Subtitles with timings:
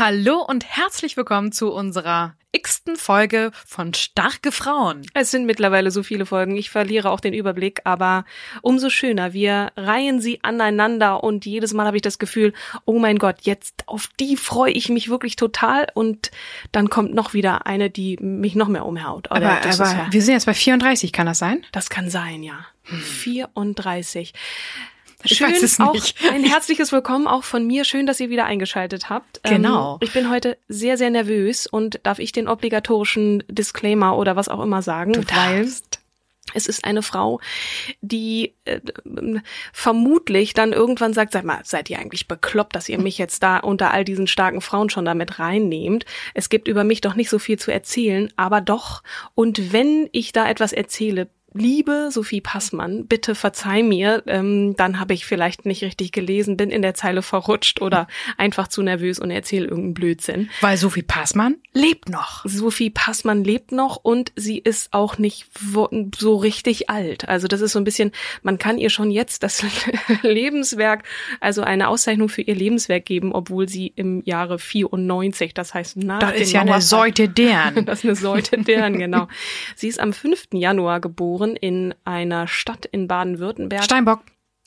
[0.00, 5.02] Hallo und herzlich willkommen zu unserer x-ten Folge von Starke Frauen.
[5.12, 8.24] Es sind mittlerweile so viele Folgen, ich verliere auch den Überblick, aber
[8.62, 9.34] umso schöner.
[9.34, 12.54] Wir reihen sie aneinander und jedes Mal habe ich das Gefühl,
[12.86, 16.30] oh mein Gott, jetzt auf die freue ich mich wirklich total und
[16.72, 19.30] dann kommt noch wieder eine, die mich noch mehr umhaut.
[19.30, 21.62] Aber, aber ja, wir sind jetzt bei 34, kann das sein?
[21.72, 22.64] das kann sein, ja.
[22.84, 24.32] 34.
[25.24, 25.96] Schön auch
[26.32, 27.84] ein herzliches Willkommen auch von mir.
[27.84, 29.42] Schön, dass ihr wieder eingeschaltet habt.
[29.42, 29.94] Genau.
[29.94, 34.48] Ähm, ich bin heute sehr, sehr nervös und darf ich den obligatorischen Disclaimer oder was
[34.48, 36.00] auch immer sagen, Du darfst.
[36.54, 37.40] es ist eine Frau,
[38.00, 38.80] die äh,
[39.72, 43.58] vermutlich dann irgendwann sagt, sag mal, seid ihr eigentlich bekloppt, dass ihr mich jetzt da
[43.58, 46.06] unter all diesen starken Frauen schon damit reinnehmt?
[46.32, 49.02] Es gibt über mich doch nicht so viel zu erzählen, aber doch.
[49.34, 55.14] Und wenn ich da etwas erzähle, Liebe Sophie Passmann, bitte verzeih mir, ähm, dann habe
[55.14, 59.32] ich vielleicht nicht richtig gelesen, bin in der Zeile verrutscht oder einfach zu nervös und
[59.32, 60.48] erzähle irgendeinen Blödsinn.
[60.60, 62.44] Weil Sophie Passmann lebt noch.
[62.44, 65.46] Sophie Passmann lebt noch und sie ist auch nicht
[66.16, 67.28] so richtig alt.
[67.28, 69.64] Also das ist so ein bisschen, man kann ihr schon jetzt das
[70.22, 71.02] Lebenswerk,
[71.40, 76.20] also eine Auszeichnung für ihr Lebenswerk geben, obwohl sie im Jahre 94, das heißt nach
[76.20, 77.86] Das ist ja eine Säute deren.
[77.90, 79.26] Das ist eine Säute deren, genau.
[79.74, 80.48] Sie ist am 5.
[80.52, 83.84] Januar geboren in einer Stadt in Baden-Württemberg.
[83.84, 84.20] Steinbock.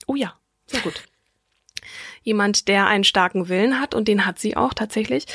[0.07, 0.33] Oh ja,
[0.65, 1.03] sehr gut.
[2.23, 5.25] Jemand, der einen starken Willen hat und den hat sie auch tatsächlich.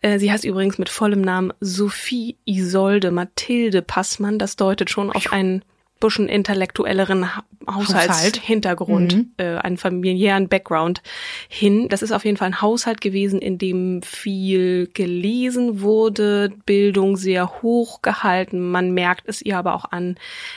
[0.00, 4.38] Äh, Sie heißt übrigens mit vollem Namen Sophie Isolde Mathilde Passmann.
[4.38, 5.64] Das deutet schon auf einen
[6.00, 8.10] bisschen intellektuelleren Ha- Haushalt.
[8.10, 9.30] Haushaltshintergrund, Mhm.
[9.38, 11.02] äh, einen familiären Background
[11.48, 11.88] hin.
[11.88, 17.62] Das ist auf jeden Fall ein Haushalt gewesen, in dem viel gelesen wurde, Bildung sehr
[17.62, 18.70] hoch gehalten.
[18.70, 20.16] Man merkt es ihr aber auch an.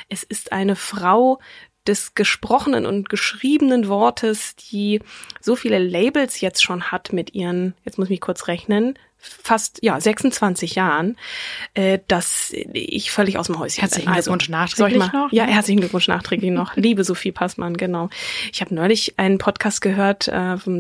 [0.10, 1.40] Es ist eine Frau,
[1.88, 5.00] des gesprochenen und geschriebenen Wortes, die
[5.42, 9.80] so viele Labels jetzt schon hat mit ihren, jetzt muss ich mich kurz rechnen, fast
[9.84, 11.18] ja 26 Jahren,
[11.74, 14.16] äh, dass ich völlig aus dem Häuschen Herzlichen bin.
[14.16, 16.74] Also, Glückwunsch soll nachträglich ich mal, noch, Ja, herzlichen Glückwunsch nachträglich noch.
[16.78, 18.10] Liebe Sophie Passmann, genau.
[18.54, 20.32] Ich habe neulich einen Podcast gehört, äh,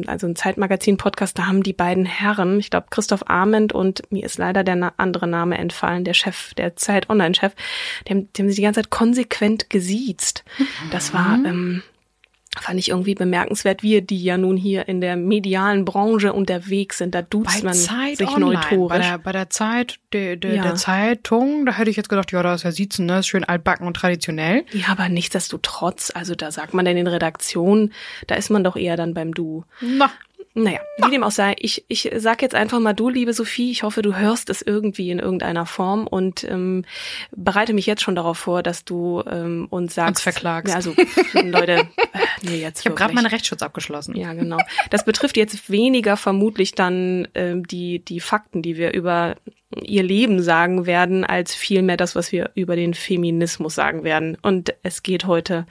[0.07, 4.37] also ein Zeitmagazin-Podcast, da haben die beiden Herren, ich glaube Christoph Arment und mir ist
[4.37, 7.53] leider der na andere Name entfallen, der Chef, der Zeit-Online-Chef,
[8.07, 10.43] die haben sie die ganze Zeit konsequent gesiezt.
[10.91, 11.45] Das war, Mhm.
[11.45, 11.83] ähm,
[12.57, 17.13] fand ich irgendwie bemerkenswert, wir, die ja nun hier in der medialen Branche unterwegs sind,
[17.13, 18.89] da duzt Bei man Zeit sich Online, neutorisch.
[18.89, 20.63] bei der, bei der Zeit, der, der, Ja.
[20.63, 23.43] der Zeitung, da hätte ich jetzt gedacht, ja, da ist ja Siezen, ne, ist schön
[23.43, 24.65] altbacken und traditionell.
[24.71, 27.93] Ja, aber nichtsdestotrotz, also da sagt man in Redaktion,
[28.27, 29.63] da ist man doch eher dann beim Du.
[29.79, 30.09] Na,
[30.55, 33.83] Naja, wie dem auch sei, ich, ich sag jetzt einfach mal du, liebe Sophie, ich
[33.83, 36.83] hoffe, du hörst es irgendwie in irgendeiner Form und ähm,
[37.31, 40.09] bereite mich jetzt schon darauf vor, dass du ähm, uns sagst.
[40.09, 40.71] Uns verklagst.
[40.71, 40.95] Ja, also
[41.33, 41.87] Leute,
[42.43, 44.15] nee, jetzt ich habe gerade meinen Rechtsschutz abgeschlossen.
[44.15, 44.57] Ja, genau.
[44.89, 49.35] Das betrifft jetzt weniger vermutlich dann ähm, die, die Fakten, die wir über
[49.83, 54.35] ihr Leben sagen werden, als vielmehr das, was wir über den Feminismus sagen werden.
[54.41, 55.67] Und es geht heute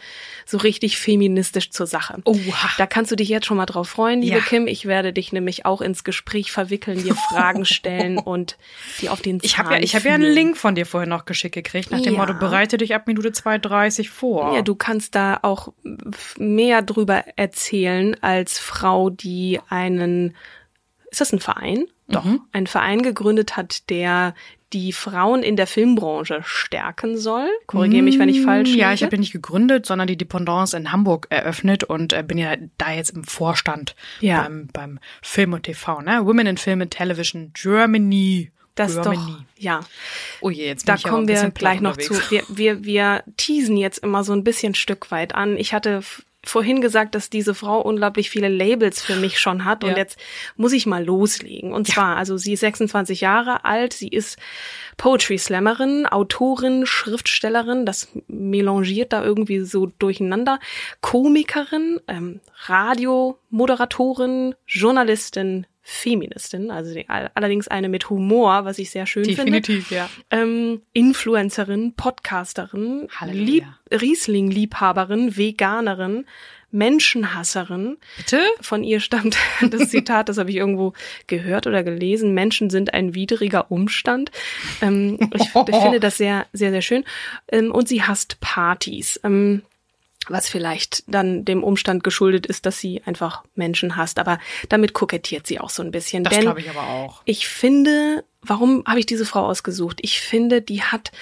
[0.46, 2.18] so richtig feministisch zur Sache.
[2.24, 2.70] Oha.
[2.78, 4.42] Da kannst du dich jetzt schon mal drauf freuen, liebe Ja.
[4.42, 4.68] Kim.
[4.68, 8.56] Ich werde dich nämlich auch ins Gespräch verwickeln, dir Fragen stellen und
[9.00, 10.32] die auf den Ich habe ja, Zahn ich habe ja einen.
[10.32, 12.20] Link von dir vorhin noch geschickt gekriegt, nach dem Ja.
[12.20, 14.54] Motto, bereite dich ab Minute 2,30 vor.
[14.54, 15.72] Ja, du kannst da auch
[16.38, 20.36] mehr drüber erzählen als Frau, die einen,
[21.10, 21.86] ist das ein Verein?
[22.08, 24.34] Doch, einen Verein gegründet hat, der
[24.72, 27.48] die Frauen in der Filmbranche stärken soll.
[27.66, 28.78] Korrigiere mich, wenn ich falsch liege.
[28.78, 32.22] Mm, Ja, ich habe den nicht gegründet, sondern die Dependance in Hamburg eröffnet und äh,
[32.22, 34.42] bin ja da jetzt im Vorstand Ja.
[34.42, 36.24] beim, beim Film und TV, ne?
[36.26, 38.50] Women in Film and Television Germany.
[38.74, 39.14] das doch,
[39.56, 39.80] ja.
[40.40, 42.12] Oh je, jetzt bin Da ich kommen ein wir gleich noch zu.
[42.14, 42.30] unterwegs.
[42.30, 45.56] Wir, wir, wir teasen jetzt immer so ein bisschen Stück weit an.
[45.56, 46.00] Ich hatte
[46.44, 49.96] vorhin gesagt, dass diese Frau unglaublich viele Labels für mich schon hat und Ja.
[49.96, 50.18] jetzt
[50.56, 51.72] muss ich mal loslegen.
[51.72, 54.38] Und zwar, also sie ist 26 Jahre alt, sie ist
[54.96, 60.60] Poetry Slammerin, Autorin, Schriftstellerin, das melangiert da irgendwie so durcheinander,
[61.00, 69.06] Komikerin, ähm, Radiomoderatorin, Journalistin, Feministin, also die, all- allerdings eine mit Humor, was ich sehr
[69.06, 70.10] schön finde Definitiv, ja.
[70.30, 73.08] ähm, Influencerin, Podcasterin.
[73.30, 76.26] Lieb Riesling-Liebhaberin, Veganerin,
[76.70, 77.96] Menschenhasserin.
[78.18, 78.40] Bitte?
[78.60, 79.38] Von ihr stammt
[79.70, 80.92] das Zitat, das habe ich irgendwo
[81.26, 82.34] gehört oder gelesen.
[82.34, 84.30] Menschen sind ein widriger Umstand.
[84.82, 85.48] Ähm, ich, ich
[85.82, 87.04] finde das sehr, sehr, sehr schön.
[87.50, 89.18] Ähm, und sie hasst Partys.
[89.24, 89.62] Ähm,
[90.30, 94.18] was vielleicht dann dem Umstand geschuldet ist, dass sie einfach Menschen hasst.
[94.18, 94.38] Aber
[94.68, 96.24] damit kokettiert sie auch so ein bisschen.
[96.24, 97.22] Das Denn glaube ich aber auch.
[97.24, 99.98] ich finde, warum habe ich diese Frau ausgesucht?
[100.02, 101.12] Ich finde, die hat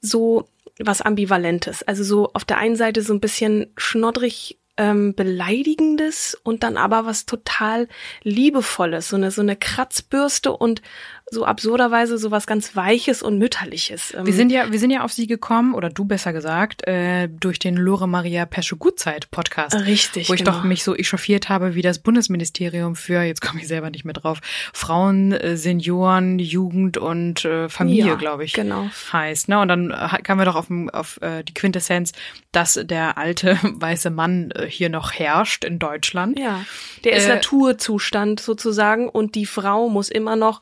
[0.00, 0.48] so
[0.78, 1.82] was Ambivalentes.
[1.82, 7.04] Also so auf der einen Seite so ein bisschen schnoddrig ähm, beleidigendes und dann aber
[7.04, 7.88] was total
[8.22, 10.80] liebevolles, so eine so eine Kratzbürste und
[11.30, 14.12] so absurderweise so was ganz weiches und mütterliches.
[14.14, 17.28] Ähm, Wir sind ja, wir sind ja auf sie gekommen, oder du besser gesagt, äh,
[17.28, 19.74] durch den Lore Maria Pesche Gutzeit Podcast.
[19.74, 20.58] Richtig, Wo ich genau.
[20.58, 24.14] doch mich so echauffiert habe, wie das Bundesministerium für, jetzt komme ich selber nicht mehr
[24.14, 24.40] drauf,
[24.74, 28.90] Frauen, äh, Senioren, Jugend und äh, Familie, Ja, glaube ich, genau.
[29.12, 29.48] heißt.
[29.48, 29.58] Ne?
[29.60, 32.12] Und dann äh, kamen wir doch auf, auf äh, die Quintessenz,
[32.52, 36.38] dass der alte weiße Mann äh, hier noch herrscht in Deutschland.
[36.38, 36.64] Ja,
[37.04, 40.60] der ist Äh, Naturzustand sozusagen und die Frau muss immer noch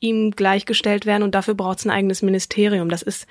[0.00, 2.88] ihm gleichgestellt werden und dafür braucht es ein eigenes Ministerium.
[2.88, 3.26] Das ist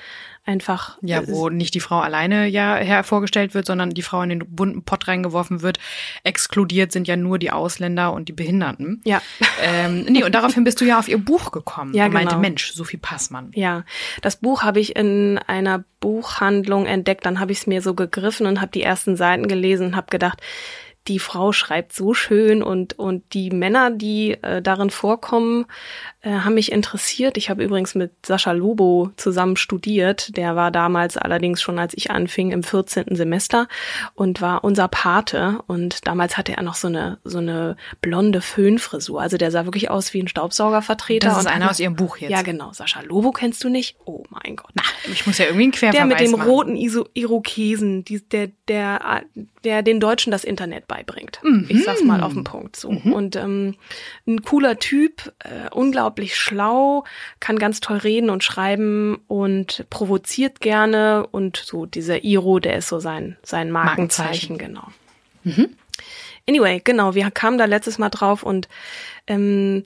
[0.46, 4.56] einfach Ja, wo nicht die Frau alleine ja hervorgestellt wird, sondern die Frau in den
[4.56, 5.80] bunten Pott reingeworfen wird.
[6.24, 9.02] Exkludiert sind ja nur die Ausländer und die Behinderten.
[9.04, 9.22] Ja.
[9.62, 12.42] Ähm, nee, und daraufhin bist du ja auf ihr Buch gekommen Ja, und meinte, genau.
[12.42, 13.52] Mensch, Sophie Passmann.
[13.56, 13.84] Ja,
[14.22, 18.46] das Buch habe ich in einer Buchhandlung entdeckt, dann habe ich es mir so gegriffen
[18.46, 20.40] und habe die ersten Seiten gelesen und habe gedacht,
[21.08, 25.66] die Frau schreibt so schön und und die Männer, die äh, darin vorkommen,
[26.22, 27.36] äh, haben mich interessiert.
[27.38, 30.36] Ich habe übrigens mit Sascha Lobo zusammen studiert.
[30.38, 33.16] Der war damals allerdings schon, als ich anfing, im 14.
[33.16, 33.68] Semester
[34.14, 35.60] und war unser Pate.
[35.66, 39.20] Und damals hatte er noch so eine so eine blonde Föhnfrisur.
[39.22, 41.28] Also der sah wirklich aus wie ein Staubsaugervertreter.
[41.30, 42.32] Das ist einer hat- aus ihrem Buch jetzt.
[42.32, 42.72] Ja, genau.
[42.74, 43.96] Sascha Lobo kennst du nicht?
[44.06, 44.74] Oh mein Gott.
[45.12, 46.50] Ich muss ja irgendwie einen Der Querverweis mit dem machen.
[46.50, 49.24] roten Iso Irokesen, die, der, der,
[49.64, 51.40] der den Deutschen das Internet beibringt.
[51.44, 51.68] Mhm.
[51.70, 52.90] Ich sag's mal auf den Punkt so.
[52.90, 53.76] Und ähm,
[54.28, 57.06] ein cooler Typ, äh, unglaublich schlau,
[57.40, 62.90] kann ganz toll reden und schreiben und provoziert gerne und so dieser Iro, der ist
[62.90, 64.88] so sein sein Markenzeichen, genau.
[66.48, 68.68] Anyway, genau, wir kamen da letztes Mal drauf und
[69.28, 69.84] ähm,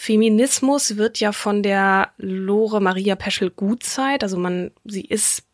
[0.00, 5.47] Feminismus wird ja von der Lore Maria Peschel Gutzeit, also man, sie ist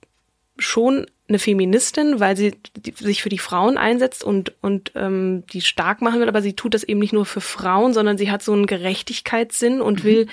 [0.58, 2.52] schon eine Feministin, weil sie
[2.96, 6.74] sich für die Frauen einsetzt und und ähm, die stark machen will, aber sie tut
[6.74, 10.26] das eben nicht nur für Frauen, sondern sie hat so einen Gerechtigkeitssinn und will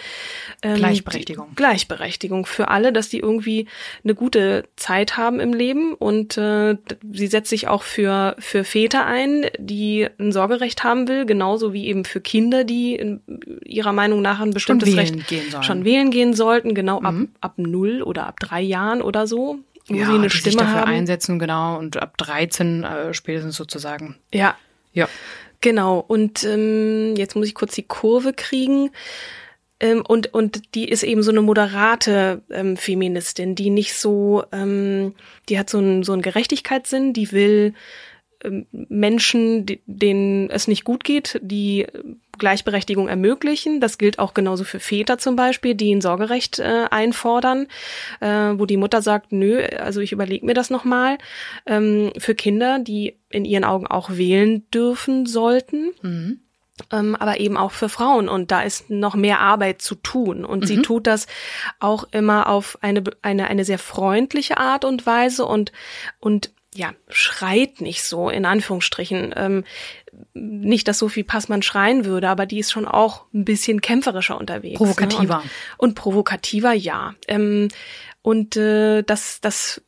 [0.63, 1.56] ähm, Gleichberechtigung.
[1.56, 3.68] Gleichberechtigung für alle, dass die irgendwie
[4.03, 6.75] eine gute Zeit haben im Leben und äh,
[7.13, 11.88] sie setzt sich auch für für Väter ein, die ein Sorgerecht haben will, genauso wie
[11.88, 13.21] eben für Kinder, die in
[13.63, 15.15] ihrer Meinung nach ein bestimmtes Recht
[15.62, 19.59] schon wählen gehen sollten, genau ab ab null oder ab drei Jahren oder so,
[19.93, 20.89] wo ja, sie eine die sich Stimme dafür haben.
[20.91, 24.17] einsetzen, genau, und ab 13 äh, spätestens sozusagen.
[24.33, 24.55] Ja,
[24.93, 25.07] Ja.
[25.61, 28.89] Genau, und ähm, jetzt muss ich kurz die Kurve kriegen.
[29.80, 35.13] Ähm, und, und die ist eben so eine moderate ähm, Feministin, die nicht so, ähm,
[35.49, 37.73] die hat so einen, so einen Gerechtigkeitssinn, die will
[38.44, 41.87] ähm, Menschen, die, denen es nicht gut geht, die
[42.42, 43.80] Gleichberechtigung ermöglichen.
[43.80, 47.68] Das gilt auch genauso für Väter zum Beispiel, die ein Sorgerecht äh, einfordern,
[48.19, 51.19] äh, wo die Mutter sagt, nö, also ich überlege mir das nochmal.
[51.68, 55.92] Ähm, für Kinder, die in ihren Augen auch wählen dürfen sollten.
[56.92, 58.28] Ähm, aber eben auch für Frauen.
[58.28, 60.44] Und da ist noch mehr Arbeit zu tun.
[60.44, 61.28] Und sie tut das
[61.80, 65.71] auch immer auf eine, eine, eine sehr freundliche Art und Weise und,
[66.19, 69.33] und ja, schreit nicht so, in Anführungsstrichen.
[69.36, 69.64] Ähm,
[70.33, 74.78] nicht, dass Sophie Passmann schreien würde, aber die ist schon auch ein bisschen kämpferischer unterwegs.
[74.78, 75.37] Provokativer.
[75.37, 75.44] Ne?
[75.78, 77.13] Und, und provokativer, ja.
[77.28, 77.69] Ähm,
[78.21, 79.81] und äh, das, das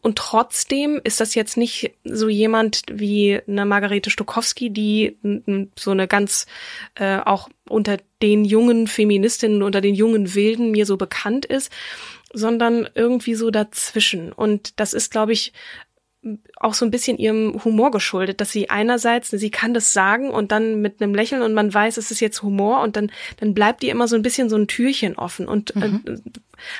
[0.00, 5.18] und trotzdem ist das jetzt nicht so jemand wie eine Margarete Stokowski, die
[5.78, 6.46] so eine ganz
[6.94, 11.70] äh, auch unter den jungen Feministinnen, unter den jungen Wilden mir so bekannt ist,
[12.32, 14.32] sondern irgendwie so dazwischen.
[14.32, 15.52] Und das ist, glaube ich,
[16.56, 20.52] auch so ein bisschen ihrem Humor geschuldet, dass sie einerseits, sie kann das sagen und
[20.52, 23.82] dann mit einem Lächeln und man weiß, es ist jetzt Humor und dann, dann bleibt
[23.82, 26.02] ihr immer so ein bisschen so ein Türchen offen und Mhm.
[26.06, 26.16] äh,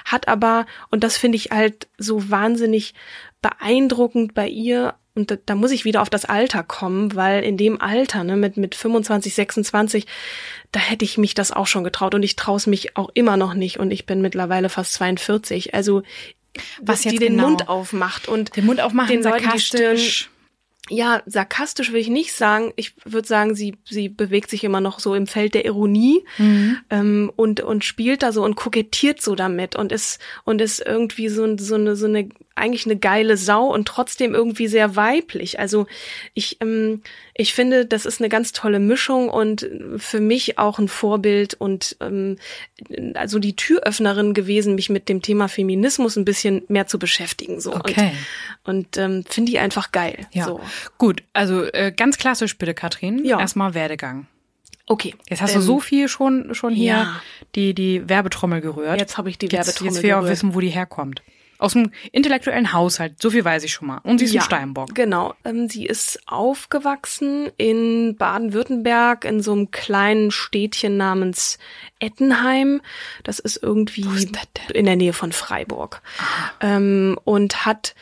[0.04, 2.92] hat aber, und das finde ich halt so wahnsinnig
[3.40, 7.56] beeindruckend bei ihr, und da, da muss ich wieder auf das Alter kommen, weil in
[7.56, 10.06] dem Alter, ne, mit, mit 25, 26,
[10.70, 13.37] da hätte ich mich das auch schon getraut und ich traue es mich auch immer
[13.37, 15.75] noch nicht und ich bin mittlerweile fast 42.
[15.75, 16.02] Also
[16.83, 17.49] Was die den genau?
[17.49, 20.30] Mund aufmacht und Den Mund aufmachen, den Leuten sarkastisch.
[20.88, 22.73] ja, sarkastisch will ich nicht sagen.
[22.76, 26.78] Ich würde sagen, sie, sie bewegt sich immer noch so im Feld der Ironie Mhm.
[26.90, 31.28] ähm, und, und spielt da so und kokettiert so damit und ist, und ist irgendwie
[31.28, 32.28] so, so, eine, so eine,
[32.61, 35.59] eigentlich eine geile Sau und trotzdem irgendwie sehr weiblich.
[35.59, 35.87] Also
[36.35, 37.02] ich, ähm,
[37.35, 41.97] ich finde, das ist eine ganz tolle Mischung und für mich auch ein Vorbild und
[42.00, 42.37] ähm,
[43.14, 47.61] also die Türöffnerin gewesen, mich mit dem Thema Feminismus ein bisschen mehr zu beschäftigen.
[47.61, 47.75] So.
[47.75, 48.12] Okay.
[48.64, 50.26] Und, und ähm, finde die einfach geil.
[50.33, 50.45] Ja.
[50.45, 50.61] So.
[50.99, 53.25] Gut, also äh, ganz klassisch bitte, Katrin.
[53.25, 53.40] Ja.
[53.40, 54.26] Erstmal Werdegang.
[54.87, 55.14] Okay.
[55.29, 57.23] Jetzt hast du Ähm, so viel schon, schon hier ja.
[57.55, 58.99] die, die Werbetrommel gerührt.
[58.99, 60.33] Jetzt habe ich die jetzt, Werbetrommel Jetzt will ich auch gerührt.
[60.33, 61.23] wissen, wo die herkommt.
[61.61, 63.99] Aus dem intellektuellen Haushalt, so viel weiß ich schon mal.
[63.99, 64.95] Und sie ist ein Steinbock.
[64.95, 65.35] Genau.
[65.45, 71.59] Ähm, sie ist aufgewachsen in Baden-Württemberg in so einem kleinen Städtchen namens
[71.99, 72.81] Ettenheim.
[73.25, 74.31] Das ist irgendwie ist
[74.73, 76.00] in der Nähe von Freiburg.
[76.62, 77.95] Ähm, und hat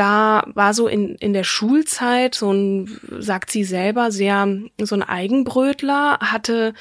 [0.00, 4.48] da war so in, in der Schulzeit so ein, sagt sie selber, sehr
[4.80, 6.72] so ein Eigenbrötler, hatte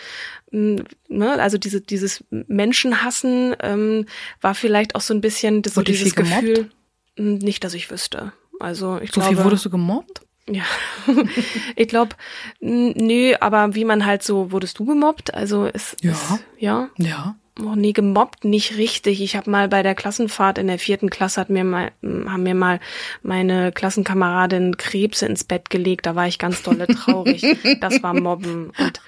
[0.52, 4.06] mh, ne, also diese, dieses Menschenhassen ähm,
[4.42, 6.42] war vielleicht auch so ein bisschen das, so dieses viel gemobbt?
[6.42, 6.72] Gefühl,
[7.18, 8.32] mh, nicht, dass ich wüsste.
[8.60, 10.22] Also ich So glaube, viel wurdest du gemobbt?
[10.50, 10.64] ja,
[11.76, 12.16] ich glaube,
[12.60, 15.34] nö, aber wie man halt so, wurdest du gemobbt?
[15.34, 16.12] Also es, Ja.
[16.12, 17.36] es ja, Ja.
[17.62, 19.22] Oh, nee, gemobbt nicht richtig.
[19.22, 22.56] Ich habe mal bei der Klassenfahrt in der vierten Klasse hat mir mal, haben mir
[22.56, 22.80] mal
[23.22, 26.06] meine Klassenkameradin Krebse ins Bett gelegt.
[26.06, 27.46] Da war ich ganz dolle traurig.
[27.82, 29.02] das war Mobben und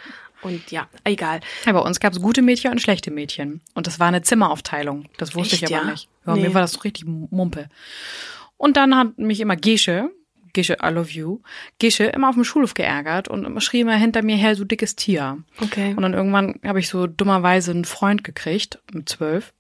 [0.44, 1.40] und ja, egal.
[1.66, 3.62] Ja, bei uns gab es gute Mädchen und schlechte Mädchen.
[3.76, 5.06] Und das war eine Zimmeraufteilung.
[5.18, 5.92] Das wusste Echt, ich aber ja?
[5.92, 6.10] nicht.
[6.26, 6.42] Ja, Nee.
[6.42, 7.70] Mir war das so richtig Mumpe.
[8.58, 10.10] Und dann hat mich immer Gesche,
[10.54, 11.40] Gesche, I love you,
[11.80, 14.96] Gesche immer auf dem Schulhof geärgert und immer schrie immer hinter mir her, du dickes
[14.96, 15.38] Tier.
[15.62, 15.94] Okay.
[15.96, 19.54] Und dann irgendwann habe ich so dummerweise einen Freund gekriegt, mit zwölf.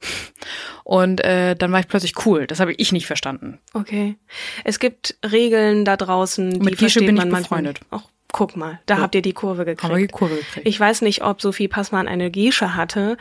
[0.84, 2.48] Und äh, dann war ich plötzlich cool.
[2.48, 3.60] Das habe ich nicht verstanden.
[3.74, 4.16] Okay.
[4.64, 7.86] Es gibt Regeln da draußen, die Mit versteht bin ich man manchmal befreundet.
[7.92, 9.84] Ach, guck mal, da habt ihr die Kurve gekriegt.
[9.84, 10.68] Haben wir die Kurve gekriegt.
[10.68, 13.18] Ich weiß nicht, ob Sophie Passmann eine Gesche hatte.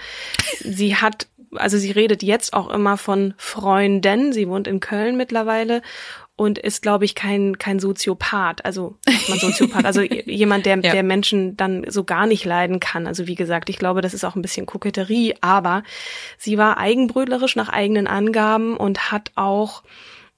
[0.60, 4.32] Sie hat, also sie redet jetzt auch immer von Freunden.
[4.32, 5.82] Sie wohnt in Köln mittlerweile
[6.40, 8.64] und ist, glaube ich, kein, kein Soziopath.
[8.64, 8.97] Also,
[9.28, 10.92] man Soziopath, also jemand, der, Ja.
[10.92, 13.06] der Menschen dann so gar nicht leiden kann.
[13.06, 15.82] Also, wie gesagt, ich glaube, das ist auch ein bisschen Koketterie, aber
[16.38, 19.82] sie war eigenbrötlerisch nach eigenen Angaben und hat auch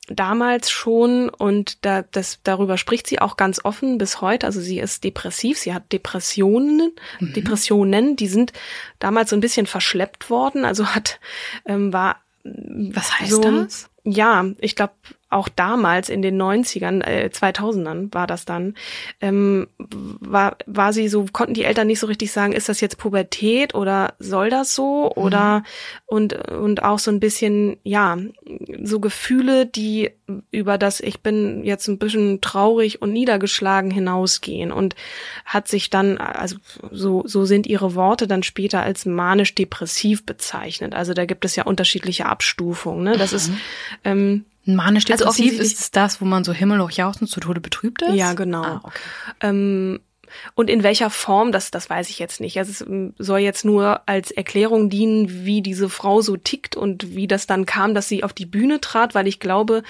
[0.09, 4.47] damals schon und da, das, darüber spricht sie auch ganz offen bis heute.
[4.47, 6.91] Also sie ist depressiv, sie hat Depressionen,
[7.21, 8.53] Depressionen, die sind
[8.99, 10.65] damals so ein bisschen verschleppt worden.
[10.65, 11.21] Also hat
[11.65, 13.89] ähm, war Was heißt so, das?
[14.03, 14.95] Ja, ich glaube
[15.33, 18.75] auch damals in den 90ern, äh, 2000ern war das dann,
[19.21, 22.99] ähm, war, war sie so, konnten die Eltern nicht so richtig sagen, ist das jetzt
[22.99, 25.63] Pubertät oder soll das so oder
[26.07, 28.19] und, und auch so ein bisschen, ja,
[28.83, 30.11] so Gefühle, die
[30.51, 34.95] über das ich bin jetzt ein bisschen traurig und niedergeschlagen hinausgehen und
[35.45, 36.57] hat sich dann, also
[36.91, 40.95] so, so sind ihre Worte dann später als manisch-depressiv bezeichnet.
[40.95, 43.05] Also da gibt es ja unterschiedliche Abstufungen.
[43.05, 43.17] Ne?
[43.17, 43.51] Das ist
[44.05, 48.15] ähm, Manisch Also ist es das, wo man so himmelhoch jauchzend zu Tode betrübt ist?
[48.15, 48.63] Ja, genau.
[48.63, 49.01] Ah, okay.
[49.41, 50.01] Ähm,
[50.55, 52.59] und in welcher Form, das, das weiß ich jetzt nicht.
[52.59, 57.15] Also es ähm, soll jetzt nur als Erklärung dienen, wie diese Frau so tickt und
[57.15, 59.83] wie das dann kam, dass sie auf die Bühne trat, weil ich glaube,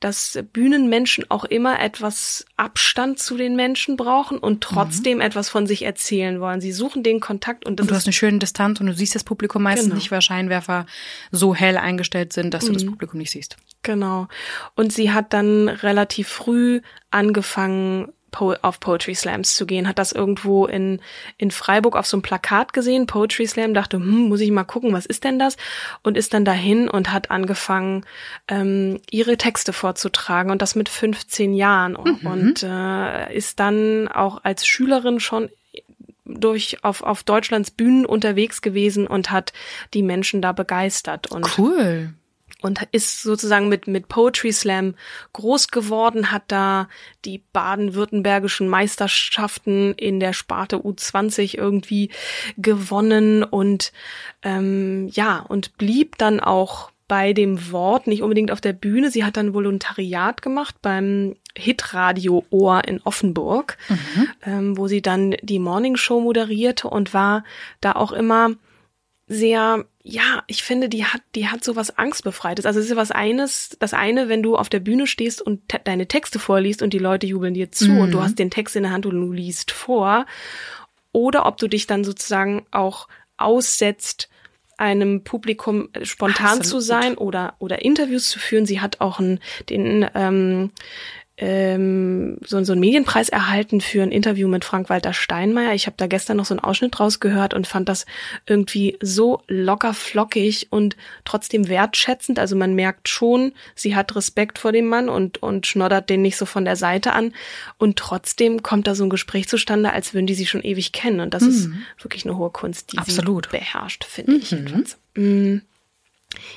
[0.00, 5.82] dass Bühnenmenschen auch immer etwas Abstand zu den Menschen brauchen und trotzdem etwas von sich
[5.84, 6.60] erzählen wollen.
[6.60, 8.94] Sie suchen den Kontakt und das Und du ist hast eine schöne Distanz und du
[8.94, 9.96] siehst das Publikum meistens Genau.
[9.96, 10.84] nicht, weil Scheinwerfer
[11.32, 13.56] so hell eingestellt sind, dass du das Publikum nicht siehst.
[13.86, 14.26] Genau.
[14.74, 16.80] Und sie hat dann relativ früh
[17.12, 21.00] angefangen, auf Poetry Slams zu gehen, hat das irgendwo in,
[21.38, 24.92] in Freiburg auf so einem Plakat gesehen, Poetry Slam, dachte, hm, muss ich mal gucken,
[24.92, 25.56] was ist denn das?
[26.02, 28.04] Und ist dann dahin und hat angefangen,
[28.48, 34.66] ähm, ihre Texte vorzutragen und das mit 15 Jahren und äh, ist dann auch als
[34.66, 35.48] Schülerin schon
[36.26, 39.54] durch auf, auf Deutschlands Bühnen unterwegs gewesen und hat
[39.94, 42.12] die Menschen da begeistert und Cool.
[42.62, 44.94] Und ist sozusagen mit, mit Poetry Slam
[45.34, 46.88] groß geworden, hat da
[47.24, 52.10] die baden-württembergischen Meisterschaften in der Sparte U20 irgendwie
[52.56, 53.92] gewonnen und
[54.42, 59.10] ähm, ja, und blieb dann auch bei dem Wort, nicht unbedingt auf der Bühne.
[59.10, 64.28] Sie hat dann Volontariat gemacht beim Hitradio Ohr in Offenburg, mhm.
[64.44, 67.44] ähm, wo sie dann die Morning Show moderierte und war
[67.80, 68.50] da auch immer
[69.28, 72.64] sehr, ja, ich finde, die hat, die hat so was Angstbefreites.
[72.64, 75.68] Also es ist ja was eines, das eine, wenn du auf der Bühne stehst und
[75.68, 77.98] te deine Texte vorliest und die Leute jubeln dir zu mhm.
[77.98, 80.26] und du hast den Text in der Hand und du liest vor.
[81.10, 84.28] Oder ob du dich dann sozusagen auch aussetzt,
[84.78, 86.66] einem Publikum spontan Absolut.
[86.66, 88.66] zu sein oder oder Interviews zu führen.
[88.66, 89.40] Sie hat auch einen,
[89.70, 90.70] den ähm,
[91.38, 95.74] ähm, so, so einen Medienpreis erhalten für ein Interview mit Frank-Walter Steinmeier.
[95.74, 98.06] Ich habe da gestern noch so einen Ausschnitt rausgehört und fand das
[98.46, 102.38] irgendwie so locker flockig und trotzdem wertschätzend.
[102.38, 106.38] Also man merkt schon, sie hat Respekt vor dem Mann und, und schnoddert den nicht
[106.38, 107.34] so von der Seite an.
[107.76, 111.20] Und trotzdem kommt da so ein Gespräch zustande, als würden die sie schon ewig kennen.
[111.20, 111.48] Und das mhm.
[111.50, 111.70] ist
[112.02, 113.46] wirklich eine hohe Kunst, die Absolut.
[113.46, 114.38] sie beherrscht, finde mhm.
[114.38, 114.56] ich.
[115.16, 115.62] Mhm.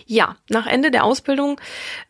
[0.06, 1.60] Ja, nach Ende der Ausbildung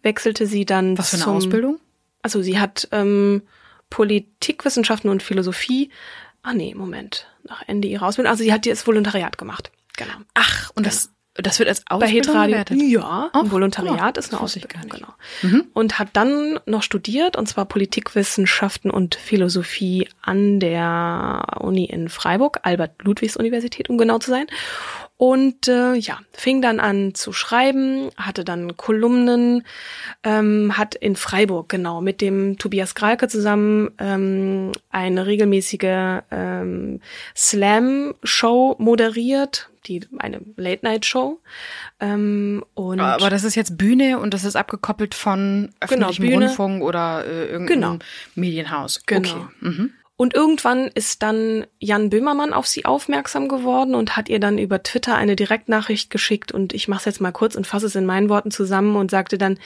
[0.03, 0.97] wechselte sie dann.
[0.97, 1.79] Was für eine Ausbildung?
[2.21, 3.43] Also sie hat ähm,
[3.89, 5.89] Politikwissenschaften und Philosophie.
[6.41, 7.27] Ah nee, Moment.
[7.43, 8.31] Nach Ende ihrer Ausbildung.
[8.31, 9.71] Also sie hat jetzt Volontariat gemacht.
[9.97, 10.13] Genau.
[10.33, 10.89] Ach, und genau.
[10.89, 11.11] das
[11.41, 15.13] das wird als Ausbildung Bei Hitradio, Ja, ein Volontariat oh, ist eine Ausbildung, genau.
[15.41, 15.67] Mhm.
[15.73, 22.59] Und hat dann noch studiert, und zwar Politikwissenschaften und Philosophie an der Uni in Freiburg,
[22.63, 24.47] Albert-Ludwigs-Universität, um genau zu sein.
[25.19, 29.65] Und äh, ja, fing dann an zu schreiben, hatte dann Kolumnen,
[30.23, 37.01] ähm, hat in Freiburg genau mit dem Tobias Gralke zusammen ähm, eine regelmäßige ähm,
[37.35, 41.41] Slam-Show moderiert, die eine Late-Night-Show.
[41.99, 46.37] Ähm, und Aber das ist jetzt Bühne und das ist abgekoppelt von genau, öffentlichem genau,
[46.45, 48.05] Rundfunk oder äh, irgendeinem genau.
[48.35, 49.01] Medienhaus.
[49.05, 49.29] Genau.
[49.29, 49.45] Okay.
[49.59, 49.93] Mhm.
[50.21, 54.83] Und irgendwann ist dann Jan Böhmermann auf sie aufmerksam geworden und hat ihr dann über
[54.83, 58.05] Twitter eine Direktnachricht geschickt und ich mache es jetzt mal kurz und fasse es in
[58.05, 59.57] meinen Worten zusammen und sagte dann,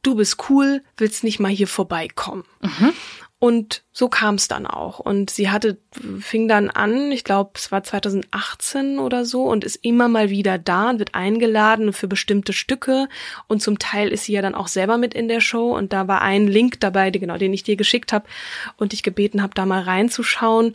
[0.00, 2.44] du bist cool, willst nicht mal hier vorbeikommen.
[2.62, 2.94] Mhm.
[3.40, 4.98] Und so kam es dann auch.
[4.98, 5.78] Und sie hatte,
[6.18, 10.58] fing dann an, ich glaube, es war 2018 oder so, und ist immer mal wieder
[10.58, 13.08] da und wird eingeladen für bestimmte Stücke.
[13.46, 15.76] Und zum Teil ist sie ja dann auch selber mit in der Show.
[15.76, 18.26] Und da war ein Link dabei, die, genau, den ich dir geschickt habe
[18.76, 20.74] und dich gebeten habe, da mal reinzuschauen.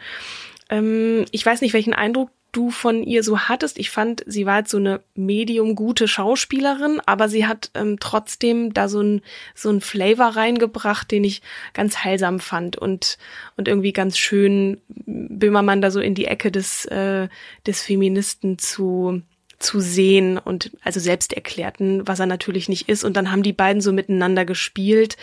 [0.70, 3.78] Ähm, ich weiß nicht, welchen Eindruck du von ihr so hattest.
[3.78, 8.74] Ich fand, sie war jetzt so eine medium gute Schauspielerin, aber sie hat ähm, trotzdem
[8.74, 9.22] da so ein
[9.54, 11.42] so ein Flavor reingebracht, den ich
[11.74, 13.18] ganz heilsam fand und
[13.58, 17.28] und irgendwie ganz schön Böhmermann da so in die Ecke des äh,
[17.66, 19.22] des Feministen zu
[19.60, 23.04] zu sehen und also selbst erklärten, was er natürlich nicht ist.
[23.04, 25.18] Und dann haben die beiden so miteinander gespielt.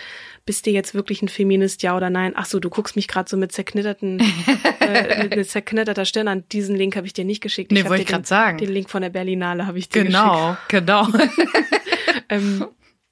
[0.47, 2.33] Bist du jetzt wirklich ein Feminist, ja oder nein?
[2.35, 4.21] Ach so, du guckst mich gerade so mit zerknitterten,
[4.81, 6.45] äh, mit, mit zerknitterter Stirn an.
[6.53, 7.71] Diesen Link habe ich dir nicht geschickt.
[7.73, 8.59] Nee, wollte ich gerade sagen.
[8.59, 10.87] Den Link von der Berlinale habe ich dir genau, geschickt.
[10.87, 11.25] Genau, genau.
[12.31, 12.67] ähm,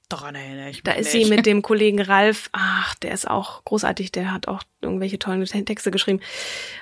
[0.09, 4.11] daran erinnere ich Da ist sie mit dem Kollegen Ralf, ach, der ist auch großartig,
[4.11, 6.21] der hat auch irgendwelche tollen Texte geschrieben.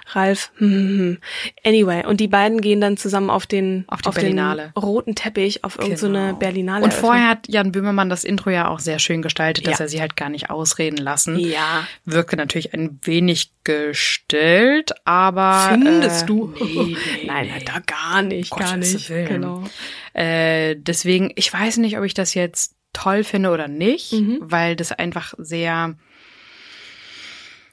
[0.08, 1.18] Ralf, hm, hm, hm.
[1.64, 4.40] anyway, und die beiden gehen dann zusammen auf den, auf, auf den
[4.78, 6.40] roten Teppich, auf irgendeine genau.
[6.40, 6.84] Berlinale.
[6.84, 9.86] Und vorher hat Jan Böhmermann das Intro ja auch sehr schön gestaltet, dass ja.
[9.86, 11.40] er sie halt gar nicht ausreden lassen.
[11.40, 11.88] Ja.
[12.06, 15.70] Wirkte natürlich ein wenig gestellt, aber.
[15.72, 16.54] Findest äh, du?
[16.78, 19.08] Nee, nee, Nein, da gar nicht, Gott, gar nicht.
[19.08, 19.64] Genau.
[20.14, 24.40] Äh, deswegen, ich weiß nicht, ob ich das jetzt toll finde oder nicht, mhm.
[24.42, 25.96] weil das einfach sehr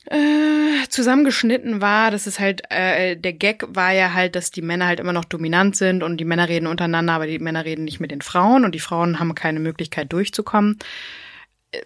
[0.06, 2.10] äh, zusammengeschnitten war.
[2.10, 5.24] Das ist halt, äh, der Gag war ja halt, dass die Männer halt immer noch
[5.24, 8.66] dominant sind und die Männer reden untereinander, aber die Männer reden nicht mit den Frauen
[8.66, 10.78] und die Frauen haben keine Möglichkeit durchzukommen.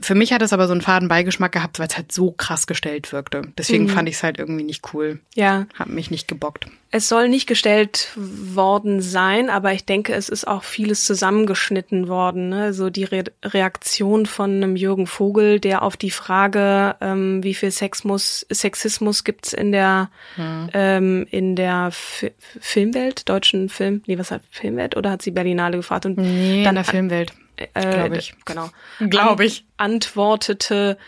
[0.01, 2.67] Für mich hat es aber so einen faden Beigeschmack gehabt, weil es halt so krass
[2.67, 3.43] gestellt wirkte.
[3.57, 3.89] Deswegen mhm.
[3.91, 5.21] fand ich es halt irgendwie nicht cool.
[5.35, 5.67] Ja.
[5.75, 6.67] Hat mich nicht gebockt.
[6.91, 12.49] Es soll nicht gestellt worden sein, aber ich denke, es ist auch vieles zusammengeschnitten worden.
[12.49, 12.73] Ne?
[12.73, 17.71] So die Re Reaktion von einem Jürgen Vogel, der auf die Frage, ähm, wie viel
[17.71, 20.71] Sexmus, Sexismus gibt's in der mhm.
[20.73, 22.25] ähm, in der F
[22.59, 26.71] Filmwelt, deutschen Film, nee, was hat Filmwelt oder hat sie Berlinale gefragt und nee, dann
[26.71, 27.33] in der Filmwelt
[27.75, 28.35] äh, glaube ich.
[28.45, 28.71] Genau.
[29.01, 29.67] Glaube ich.
[29.77, 30.99] antwortete,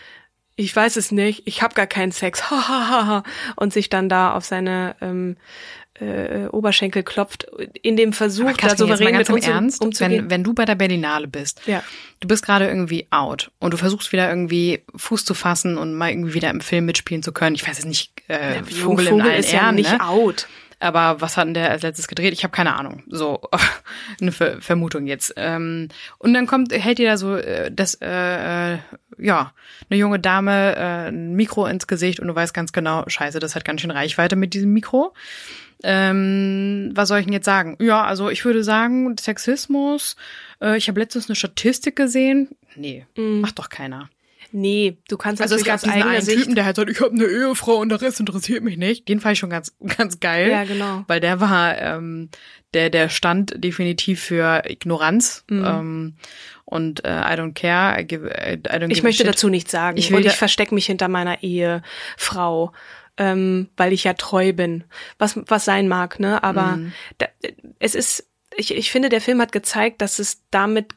[0.55, 2.43] ich weiß es nicht, ich habe gar keinen Sex,
[3.55, 5.37] und sich dann da auf seine ähm,
[6.01, 7.47] äh, Oberschenkel klopft,
[7.81, 10.23] in dem Versuch, da souverän mit uns Ernst, umzugehen.
[10.23, 11.83] Wenn, wenn du bei der Berlinale bist, ja.
[12.19, 16.09] du bist gerade irgendwie out und du versuchst wieder irgendwie Fuß zu fassen und mal
[16.09, 17.55] irgendwie wieder im Film mitspielen zu können.
[17.55, 20.07] Ich weiß es nicht, äh, ja, Vogel, Vogel in allen ist Ehren, ja nicht ne?
[20.07, 20.47] out.
[20.81, 22.33] Aber was hat denn der als letztes gedreht?
[22.33, 23.03] Ich habe keine Ahnung.
[23.07, 23.41] So
[24.21, 25.33] eine Ver Vermutung jetzt.
[25.37, 28.77] Ähm, und dann kommt, hält ihr da so äh, das, äh, äh,
[29.19, 29.53] ja,
[29.89, 33.55] eine junge Dame äh, ein Mikro ins Gesicht und du weißt ganz genau, scheiße, das
[33.55, 35.13] hat ganz schön Reichweite mit diesem Mikro.
[35.83, 37.77] Ähm, was soll ich denn jetzt sagen?
[37.79, 40.15] Ja, also ich würde sagen, Sexismus.
[40.61, 42.49] Äh, ich habe letztens eine Statistik gesehen.
[42.75, 43.41] Nee, Mhm.
[43.41, 44.09] macht doch keiner.
[44.51, 46.37] Nee, du kannst Also es gab aus diesen einen Sicht.
[46.39, 49.07] Typen, der halt sagt, ich habe eine Ehefrau und der Rest interessiert mich nicht.
[49.07, 50.49] Den fand ich schon ganz, ganz geil.
[50.49, 51.03] ja, genau.
[51.07, 52.29] Weil der war, ähm,
[52.73, 55.43] der, der stand definitiv für Ignoranz.
[55.49, 55.65] Mhm.
[55.65, 56.15] Ähm,
[56.65, 57.99] und äh, I don't care.
[58.01, 59.27] I, give, I don't Ich möchte shit.
[59.33, 59.97] dazu nichts sagen.
[59.97, 62.71] Ich will und ich verstecke mich hinter meiner Ehefrau,
[63.17, 64.83] ähm, weil ich ja treu bin.
[65.17, 66.43] Was, was sein mag, ne?
[66.43, 66.93] Aber Mhm.
[67.17, 67.27] da,
[67.79, 70.93] es ist, ich, ich finde, der Film hat gezeigt, dass es damit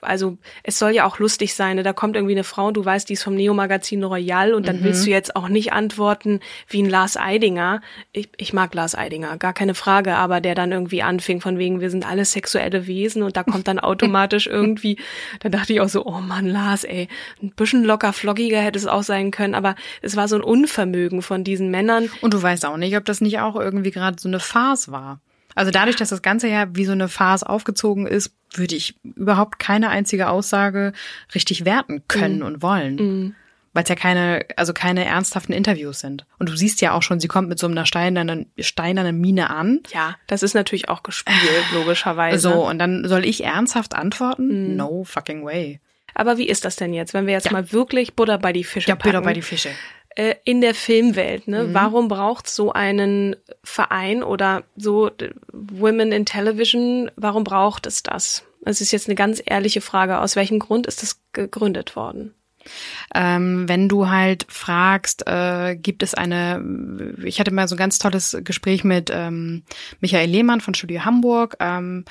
[0.00, 1.82] also es soll ja auch lustig sein, ne?
[1.82, 4.78] da kommt irgendwie eine Frau und du weißt, die ist vom Neo-Magazin Royal und dann
[4.80, 4.84] Mhm.
[4.84, 7.80] willst du jetzt auch nicht antworten wie ein Lars Eidinger.
[8.12, 11.80] Ich, ich mag Lars Eidinger, gar keine Frage, aber der dann irgendwie anfing von wegen,
[11.80, 14.98] wir sind alle sexuelle Wesen und da kommt dann automatisch irgendwie,
[15.40, 17.08] da dachte ich auch so, oh Mann, Lars, ey,
[17.42, 21.22] ein bisschen locker flockiger hätte es auch sein können, aber es war so ein Unvermögen
[21.22, 22.10] von diesen Männern.
[22.20, 25.20] Und du weißt auch nicht, ob das nicht auch irgendwie gerade so eine Farce war.
[25.54, 29.58] Also dadurch, dass das Ganze ja wie so eine Farce aufgezogen ist, würde ich überhaupt
[29.58, 30.92] keine einzige Aussage
[31.34, 33.36] richtig werten können und wollen.
[33.74, 36.24] Weil es ja keine, also keine ernsthaften Interviews sind.
[36.38, 39.80] Und du siehst ja auch schon, sie kommt mit so einer steinernen, steinernen Mine an.
[39.92, 41.36] Ja, das ist natürlich auch gespielt,
[41.74, 42.38] logischerweise.
[42.38, 44.74] So, und dann soll ich ernsthaft antworten?
[44.76, 45.80] No fucking way.
[46.14, 47.52] Aber wie ist das denn jetzt, wenn wir jetzt Ja.
[47.52, 49.10] mal wirklich Butter bei die Fische Ja, packen?
[49.12, 49.68] bitte bei die Fische.
[50.18, 51.64] Äh, in der Filmwelt, ne?
[51.64, 51.74] Mhm.
[51.74, 55.12] Warum braucht so einen Verein oder so
[55.52, 58.42] Women in Television, warum braucht es das?
[58.64, 60.18] Es ist jetzt eine ganz ehrliche Frage.
[60.18, 62.34] Aus welchem Grund ist das gegründet worden?
[63.14, 68.00] Ähm, wenn du halt fragst, äh, gibt es eine, ich hatte mal so ein ganz
[68.00, 69.62] tolles Gespräch mit ähm,
[70.00, 72.04] Michael Lehmann von Studio Hamburg, ähm,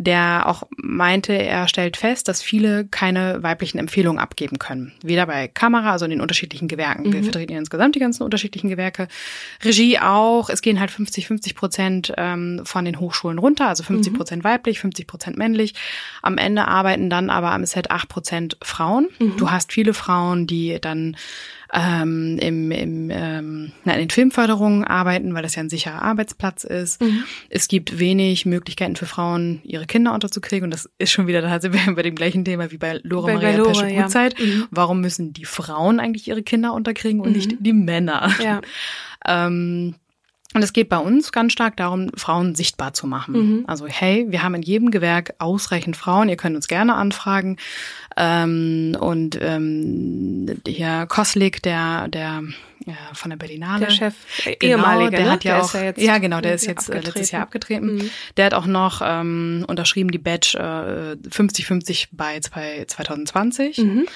[0.00, 4.92] der auch meinte, er stellt fest, dass viele keine weiblichen Empfehlungen abgeben können.
[5.02, 7.12] Weder bei Kamera, also in den unterschiedlichen Gewerken.
[7.12, 9.08] Wir vertreten ja insgesamt die ganzen unterschiedlichen Gewerke.
[9.62, 10.48] Regie auch.
[10.48, 14.80] Es gehen halt 50, 50 Prozent ähm, von den Hochschulen runter, also 50 Prozent weiblich,
[14.80, 15.74] 50 Prozent männlich.
[16.22, 19.08] Am Ende arbeiten dann aber am Set 8 Prozent Frauen.
[19.36, 21.14] Du hast viele Frauen, die dann
[21.72, 26.64] ähm, im, im, ähm, na, in den Filmförderungen arbeiten, weil das ja ein sicherer Arbeitsplatz
[26.64, 27.00] ist.
[27.48, 30.64] Es gibt wenig Möglichkeiten für Frauen, ihre Kinder unterzukriegen.
[30.64, 33.28] Und das ist schon wieder, da sind wir bei dem gleichen Thema wie bei Lore
[33.28, 34.08] Bei- Maria Lore, Pesche ja.
[34.08, 34.66] Mhm.
[34.70, 38.32] Warum müssen die Frauen eigentlich ihre Kinder unterkriegen und nicht die Männer?
[38.42, 38.60] Ja.
[39.26, 39.96] Ähm,
[40.52, 43.34] und es geht bei uns ganz stark darum, Frauen sichtbar zu machen.
[43.34, 43.64] Mhm.
[43.68, 47.56] Also hey, wir haben in jedem Gewerk ausreichend Frauen, ihr könnt uns gerne anfragen.
[48.16, 52.42] Ähm, und ähm, hier Koslik, der, der
[53.12, 53.86] von der Berlinale.
[53.86, 54.14] Der Chef,
[54.46, 55.30] äh, Genau, ehemalige, der ne?
[55.32, 57.84] hat ja Der auch, ja jetzt ja genau, der ist jetzt äh, letztes Jahr abgetreten.
[57.90, 58.06] abgetreten.
[58.06, 58.10] Mhm.
[58.36, 63.78] Der hat auch noch ähm, unterschrieben die Badge äh, 50-50 bei, bei 2020.
[63.78, 64.06] Mhm.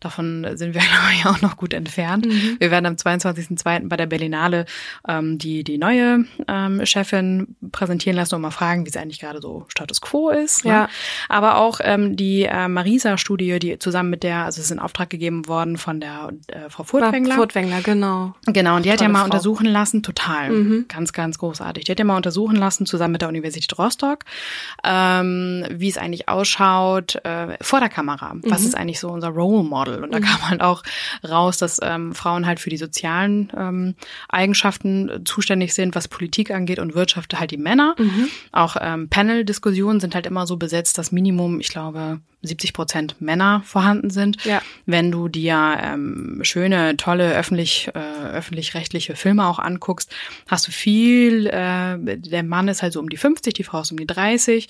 [0.00, 2.26] Davon sind wir, glaube ich, auch noch gut entfernt.
[2.26, 2.56] Mhm.
[2.58, 3.88] Wir werden am 22.02.
[3.88, 4.66] bei der Berlinale
[5.08, 9.40] ähm, die, die neue ähm, Chefin präsentieren lassen und mal fragen, wie es eigentlich gerade
[9.40, 10.64] so Status Quo ist.
[10.64, 10.70] Ne?
[10.72, 10.88] Ja.
[11.28, 15.10] Aber auch ähm, die äh, Marisa-Studie, die zusammen mit der, also es ist in Auftrag
[15.10, 17.34] gegeben worden von der äh, Frau Furtwängler.
[17.36, 18.13] Furtwängler, genau.
[18.46, 19.24] Genau, und die hat ja Tolle mal Frau.
[19.26, 20.84] untersuchen lassen, total, Mhm.
[20.88, 21.84] ganz, ganz großartig.
[21.84, 24.20] Die hat ja mal untersuchen lassen, zusammen mit der Universität Rostock,
[24.84, 28.34] ähm, wie es eigentlich ausschaut äh, vor der Kamera.
[28.44, 28.66] Was Mhm.
[28.68, 30.02] ist eigentlich so unser Role Model?
[30.04, 30.82] Und da kam halt auch
[31.28, 33.94] raus, dass ähm, Frauen halt für die sozialen ähm,
[34.28, 37.94] Eigenschaften zuständig sind, was Politik angeht und Wirtschaft halt die Männer.
[37.98, 38.28] Mhm.
[38.52, 43.62] Auch ähm, Panel-Diskussionen sind halt immer so besetzt, dass Minimum, ich glaube, 70 Prozent Männer
[43.64, 44.44] vorhanden sind.
[44.44, 44.62] Ja.
[44.86, 50.14] Wenn du dir ähm, schöne, tolle öffentlich, äh, öffentlich-rechtliche Filme auch anguckst,
[50.48, 53.90] hast du viel, äh, der Mann ist halt so um die 50, die Frau ist
[53.90, 54.68] um die 30.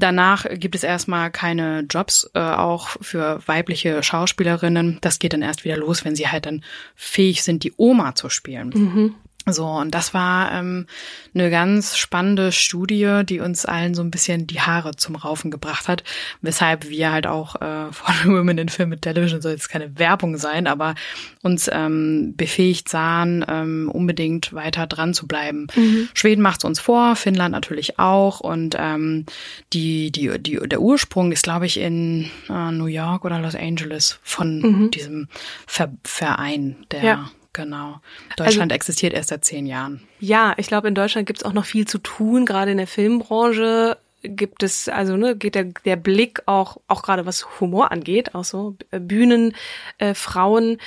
[0.00, 4.98] Danach gibt es erstmal keine Jobs, äh, auch für weibliche Schauspielerinnen.
[5.02, 8.30] Das geht dann erst wieder los, wenn sie halt dann fähig sind, die Oma zu
[8.30, 8.70] spielen.
[8.70, 9.14] Mhm.
[9.46, 10.86] So, und das war ähm,
[11.34, 15.88] eine ganz spannende Studie, die uns allen so ein bisschen die Haare zum Raufen gebracht
[15.88, 16.04] hat,
[16.42, 20.36] weshalb wir halt auch äh, von Women in Film and Television soll jetzt keine Werbung
[20.36, 20.94] sein, aber
[21.42, 25.68] uns ähm, befähigt sahen, ähm, unbedingt weiter dran zu bleiben.
[26.14, 29.24] Schweden macht es uns vor, Finnland natürlich auch und ähm,
[29.72, 34.18] die, die, die, der Ursprung ist, glaube ich, in äh, New York oder Los Angeles
[34.22, 35.28] von diesem
[35.66, 37.30] Ver Verein, der Ja.
[37.52, 38.00] Genau.
[38.36, 40.02] Deutschland existiert erst seit zehn Jahren.
[40.20, 42.86] Ja, ich glaube, in Deutschland gibt es auch noch viel zu tun, gerade in der
[42.86, 48.34] Filmbranche gibt es, also ne, geht der, der Blick auch, auch gerade was Humor angeht,
[48.34, 49.54] auch so äh, Bühnen,
[49.98, 50.78] äh, Frauen,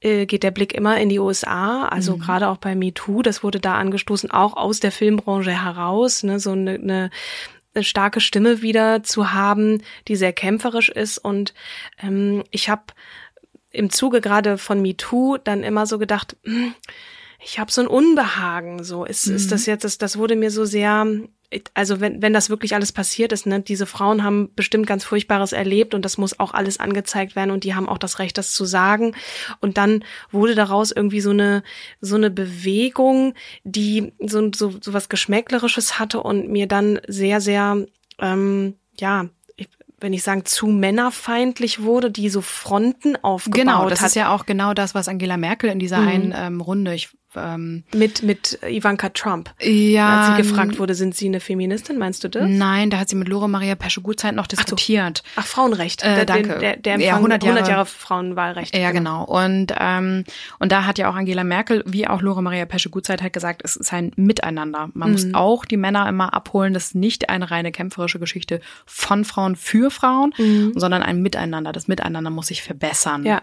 [0.00, 3.60] äh, geht der Blick immer in die USA, also gerade auch bei MeToo, das wurde
[3.60, 7.10] da angestoßen, auch aus der Filmbranche heraus, ne, so eine, eine
[7.72, 11.18] eine starke Stimme wieder zu haben, die sehr kämpferisch ist.
[11.18, 11.54] Und
[12.02, 12.82] ähm, ich habe
[13.70, 16.74] im Zuge gerade von MeToo dann immer so gedacht, hm,
[17.42, 18.84] ich habe so ein Unbehagen.
[18.84, 19.36] So ist, Mhm.
[19.36, 21.06] ist das jetzt, das, das wurde mir so sehr,
[21.74, 25.52] also wenn, wenn das wirklich alles passiert ist, ne, diese Frauen haben bestimmt ganz Furchtbares
[25.52, 28.52] erlebt und das muss auch alles angezeigt werden und die haben auch das Recht, das
[28.52, 29.14] zu sagen.
[29.60, 31.62] Und dann wurde daraus irgendwie so eine,
[32.00, 37.86] so eine Bewegung, die so, so, so was Geschmäcklerisches hatte und mir dann sehr, sehr,
[38.18, 39.28] ähm, ja,
[40.00, 44.08] wenn ich sagen, zu männerfeindlich wurde, die so Fronten aufgebaut Genau, das hat.
[44.08, 46.08] ist ja auch genau das, was Angela Merkel in dieser Mhm.
[46.08, 49.50] einen ähm, Runde, ich ähm, mit, mit Ivanka Trump.
[49.60, 52.44] ja, Als sie gefragt wurde, sind Sie eine Feministin, meinst du das?
[52.48, 54.56] Nein, da hat sie mit Lore Maria Pesche-Gutzeit noch so.
[54.56, 55.22] diskutiert.
[55.36, 56.02] Ach, Frauenrecht.
[56.02, 56.58] Äh, der, danke.
[56.58, 58.76] Der, der Ja, Empfang 100 100 Jahre- Jahre, Frauenwahlrecht.
[58.76, 59.24] Ja, genau.
[59.24, 60.24] Und, ähm,
[60.58, 63.76] und da hat ja auch Angela Merkel, wie auch Lore Maria Pesche-Gutzeit hat gesagt, es
[63.76, 64.90] ist ein Miteinander.
[64.94, 66.74] Man muss auch die Männer immer abholen.
[66.74, 70.32] Das ist nicht eine reine kämpferische Geschichte von Frauen für Frauen,
[70.74, 71.72] sondern ein Miteinander.
[71.72, 73.24] Das Miteinander muss sich verbessern.
[73.24, 73.42] Ja.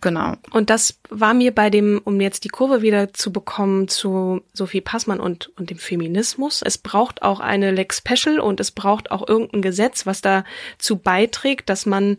[0.00, 0.34] Genau.
[0.50, 4.80] Und das war mir bei dem, um jetzt die Kurve wieder zu bekommen zu Sophie
[4.80, 6.62] Passmann und, und dem Feminismus.
[6.62, 11.68] Es braucht auch eine Lex Special und es braucht auch irgendein Gesetz, was dazu beiträgt,
[11.68, 12.18] dass man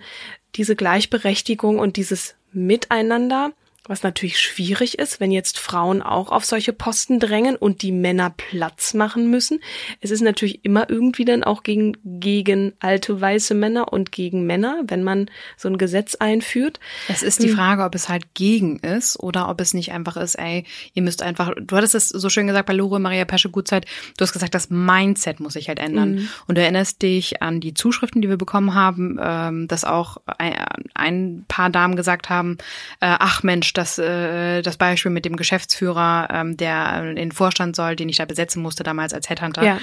[0.55, 3.51] diese Gleichberechtigung und dieses Miteinander,
[3.87, 8.33] was natürlich schwierig ist, wenn jetzt Frauen auch auf solche Posten drängen und die Männer
[8.35, 9.59] Platz machen müssen.
[10.01, 14.81] Es ist natürlich immer irgendwie dann auch gegen, gegen alte weiße Männer und gegen Männer,
[14.87, 16.79] wenn man so ein Gesetz einführt.
[17.07, 20.35] Es ist die Frage, ob es halt gegen ist oder ob es nicht einfach ist,
[20.35, 23.85] ey, ihr müsst einfach, du hattest es so schön gesagt bei Lore Maria Pesche Gutzeit,
[24.17, 26.29] du hast gesagt, das Mindset muss sich halt ändern.
[26.47, 30.55] Und du erinnerst dich an die Zuschriften, die wir bekommen haben, ähm, dass auch ein,
[30.93, 32.57] ein paar Damen gesagt haben,
[32.99, 37.75] äh, ach Mensch, das, äh, das Beispiel mit dem Geschäftsführer, ähm, der in den Vorstand
[37.75, 39.79] soll, den ich da besetzen musste damals als Headhunter, Ja.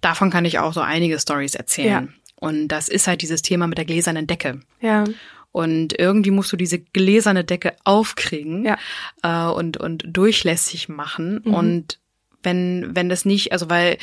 [0.00, 2.14] davon kann ich auch so einige Stories erzählen.
[2.36, 4.60] Und das ist halt dieses Thema mit der gläsernen Decke.
[4.80, 5.04] Ja.
[5.52, 8.78] Und irgendwie musst du diese gläserne Decke aufkriegen Ja.
[9.22, 11.38] äh, und, und durchlässig machen.
[11.38, 11.98] Und
[12.42, 13.98] wenn, wenn das nicht, also weil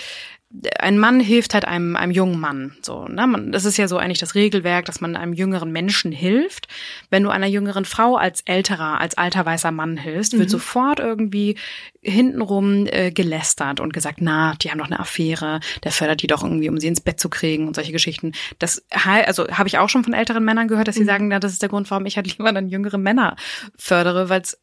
[0.80, 2.76] ein Mann hilft halt einem, einem jungen Mann.
[2.82, 3.28] So, ne?
[3.28, 6.68] man, das ist ja so eigentlich das Regelwerk, dass man einem jüngeren Menschen hilft.
[7.12, 11.56] Wenn du einer jüngeren Frau als älterer, als alter weißer Mann hilfst, wird sofort irgendwie
[12.02, 16.44] hintenrum äh, gelästert und gesagt, na, die haben doch eine Affäre, der fördert die doch
[16.44, 18.32] irgendwie, um sie ins Bett zu kriegen und solche Geschichten.
[18.58, 21.54] Das also habe ich auch schon von älteren Männern gehört, dass sie sagen, na, das
[21.54, 23.36] ist der Grund, warum ich halt lieber dann jüngere Männer
[23.78, 24.58] fördere, weil es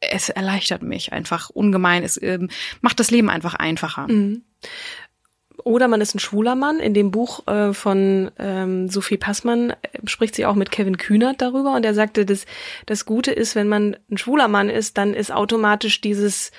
[0.00, 2.02] es erleichtert mich einfach ungemein.
[2.02, 2.50] Es ähm,
[2.82, 4.06] macht das Leben einfach einfacher.
[5.66, 6.78] Oder man ist ein schwuler Mann.
[6.78, 9.74] In dem Buch äh, von ähm, Sophie Passmann äh,
[10.04, 12.46] spricht sie auch mit Kevin Kühnert darüber und er sagte, das,
[12.86, 16.52] das Gute ist, wenn man ein schwuler Mann ist, dann ist automatisch dieses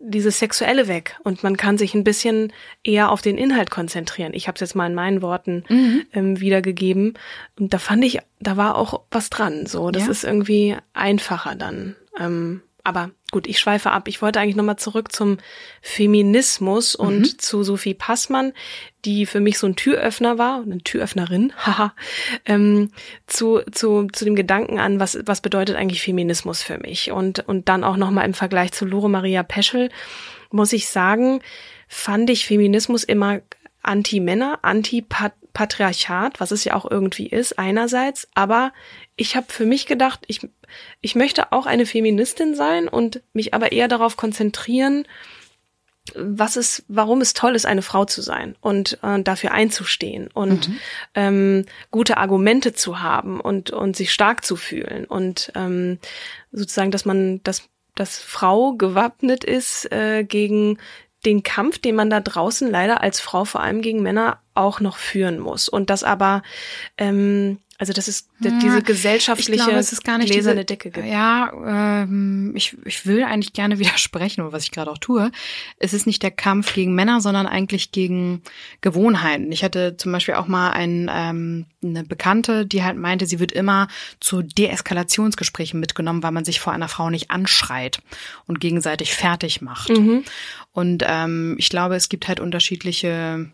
[0.00, 2.52] dieses Sexuelle weg und man kann sich ein bisschen
[2.84, 4.32] eher auf den Inhalt konzentrieren.
[4.32, 5.64] Ich habe es jetzt mal in meinen Worten
[6.14, 7.14] ähm, wiedergegeben
[7.58, 9.66] und da fand ich, da war auch was dran.
[9.66, 10.10] So, das Ja.
[10.12, 11.96] ist irgendwie einfacher dann.
[12.18, 14.08] Ähm, aber gut, ich schweife ab.
[14.08, 15.38] Ich wollte eigentlich nochmal zurück zum
[15.82, 18.52] Feminismus und zu Sophie Passmann,
[19.04, 21.94] die für mich so ein Türöffner war, eine Türöffnerin, haha,
[22.46, 22.90] ähm,
[23.26, 27.12] zu, zu, zu dem Gedanken an, was, was bedeutet eigentlich Feminismus für mich?
[27.12, 29.90] Und, und dann auch nochmal im Vergleich zu Lore Maria Peschel,
[30.50, 31.40] muss ich sagen,
[31.86, 33.40] fand ich Feminismus immer
[33.82, 38.72] Anti-Männer, Anti-Patriarchat, was es ja auch irgendwie ist, einerseits, aber
[39.16, 40.40] ich habe für mich gedacht, ich,
[41.00, 45.06] ich möchte auch eine Feministin sein und mich aber eher darauf konzentrieren,
[46.14, 50.70] was es, warum es toll ist, eine Frau zu sein und äh, dafür einzustehen und
[51.14, 55.98] ähm, gute Argumente zu haben und und sich stark zu fühlen und ähm,
[56.50, 60.78] sozusagen, dass man, dass dass Frau gewappnet ist äh, gegen
[61.24, 64.96] den Kampf, den man da draußen leider als Frau vor allem gegen Männer auch noch
[64.96, 65.68] führen muss.
[65.68, 66.42] Und das aber
[66.96, 70.66] ähm, also dass es d- diese gesellschaftliche ich glaube, es ist gar nicht gläserne diese,
[70.66, 71.06] Decke gibt.
[71.06, 71.52] Ja,
[72.02, 75.30] ähm, ich, ich will eigentlich gerne widersprechen, was ich gerade auch tue.
[75.78, 78.42] Es ist nicht der Kampf gegen Männer, sondern eigentlich gegen
[78.80, 79.52] Gewohnheiten.
[79.52, 83.52] Ich hatte zum Beispiel auch mal ein, ähm, eine Bekannte, die halt meinte, sie wird
[83.52, 83.86] immer
[84.18, 88.00] zu Deeskalationsgesprächen mitgenommen, weil man sich vor einer Frau nicht anschreit
[88.46, 89.90] und gegenseitig fertig macht.
[89.90, 90.24] Mhm.
[90.72, 93.50] Und ähm, ich glaube, es gibt halt unterschiedliche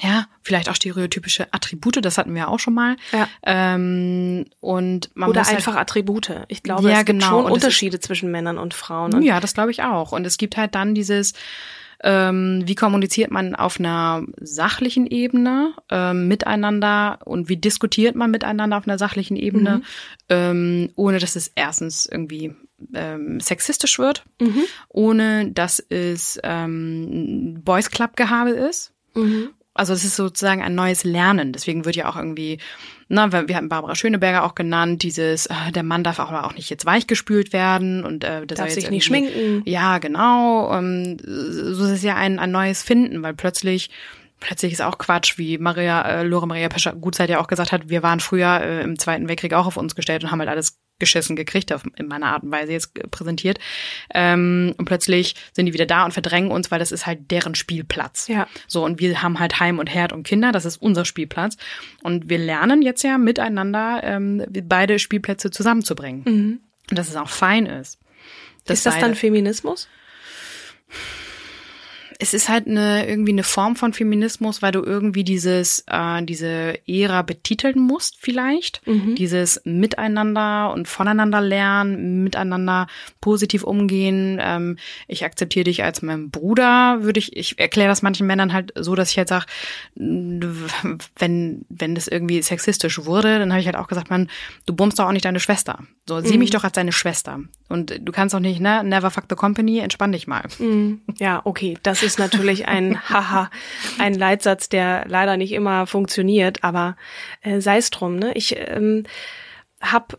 [0.00, 2.96] ja, vielleicht auch stereotypische Attribute, das hatten wir auch schon mal.
[3.12, 3.28] Ja.
[3.44, 6.30] Ähm, und man Oder muss einfach halt, Attribute.
[6.48, 7.26] Ich glaube, Ja, es gibt genau.
[7.30, 9.14] schon Und Unterschiede zwischen Männern und Frauen.
[9.14, 10.12] Und ja, das glaube ich auch.
[10.12, 11.34] Und es gibt halt dann dieses,
[12.02, 18.78] ähm, wie kommuniziert man auf einer sachlichen Ebene ähm, miteinander und wie diskutiert man miteinander
[18.78, 19.82] auf einer sachlichen Ebene, Mhm.
[20.30, 22.54] ähm, ohne dass es erstens irgendwie
[22.94, 24.62] ähm, sexistisch wird, Mhm.
[24.88, 28.92] ohne dass es ähm, Boys Club Gehabe ist.
[29.14, 29.50] Mhm.
[29.82, 31.52] Also es ist sozusagen ein neues Lernen.
[31.52, 32.58] Deswegen wird ja auch irgendwie,
[33.08, 36.70] na, wir hatten Barbara Schöneberger auch genannt, dieses, äh, der Mann darf aber auch nicht
[36.70, 39.62] jetzt weichgespült werden und äh, der Darf soll sich nicht schminken.
[39.64, 40.72] Ja, genau.
[40.72, 43.90] Ähm, so ist es ja ein, ein neues Finden, weil plötzlich
[44.42, 47.88] Plötzlich ist auch Quatsch, wie Maria, äh, Lore Maria Pescher Gutzeit ja auch gesagt hat,
[47.90, 50.80] wir waren früher äh, im Zweiten Weltkrieg auch auf uns gestellt und haben halt alles
[51.02, 53.58] geschissen gekriegt, auf, in meiner Art und Weise jetzt äh, präsentiert.
[54.14, 57.56] Ähm, und plötzlich sind die wieder da und verdrängen uns, weil das ist halt deren
[57.56, 58.28] Spielplatz.
[58.28, 58.46] Ja.
[58.68, 61.56] So, und wir haben halt Heim und Herd und Kinder, das ist unser Spielplatz.
[62.02, 66.22] Und wir lernen jetzt ja miteinander ähm, beide Spielplätze zusammenzubringen.
[66.88, 67.98] Und dass es auch fein ist.
[68.68, 69.88] Ist das beide- dann Feminismus?
[72.18, 76.74] Es ist halt eine irgendwie eine Form von Feminismus, weil du irgendwie dieses äh, diese
[76.86, 78.80] Ära betiteln musst vielleicht,
[79.14, 82.86] dieses Miteinander und voneinander lernen, miteinander
[83.20, 84.38] positiv umgehen.
[84.42, 87.36] Ähm, ich akzeptiere dich als mein Bruder, würde ich.
[87.36, 89.46] Ich erkläre das manchen Männern halt so, dass ich halt sage,
[89.96, 94.28] wenn wenn das irgendwie sexistisch wurde, dann habe ich halt auch gesagt, man,
[94.66, 95.78] du bummst doch auch nicht deine Schwester.
[96.08, 99.24] So sieh mich doch als deine Schwester und du kannst doch nicht ne never fuck
[99.28, 100.42] the company, entspann dich mal.
[101.18, 103.50] Ja, okay, das ist natürlich ein Haha,
[103.98, 106.96] ein Leitsatz, der leider nicht immer funktioniert, aber
[107.42, 108.16] äh, sei es drum.
[108.16, 108.32] Ne?
[108.34, 109.04] Ich ähm,
[109.80, 110.18] habe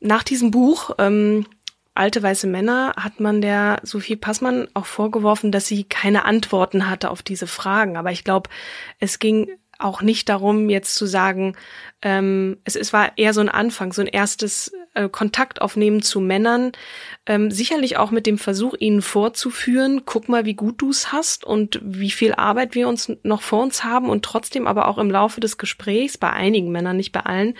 [0.00, 1.46] nach diesem Buch ähm,
[1.94, 7.10] Alte weiße Männer hat man der Sophie Passmann auch vorgeworfen, dass sie keine Antworten hatte
[7.10, 7.96] auf diese Fragen.
[7.96, 8.48] Aber ich glaube,
[9.00, 11.56] es ging auch nicht darum, jetzt zu sagen,
[12.00, 14.72] ähm, es, es war eher so ein Anfang, so ein erstes
[15.04, 16.72] äh, Kontakt aufnehmen zu Männern,
[17.26, 21.80] ähm, sicherlich auch mit dem Versuch, ihnen vorzuführen, guck mal, wie gut du's hast und
[21.82, 25.40] wie viel Arbeit wir uns noch vor uns haben und trotzdem aber auch im Laufe
[25.40, 27.54] des Gesprächs, bei einigen Männern, nicht bei allen,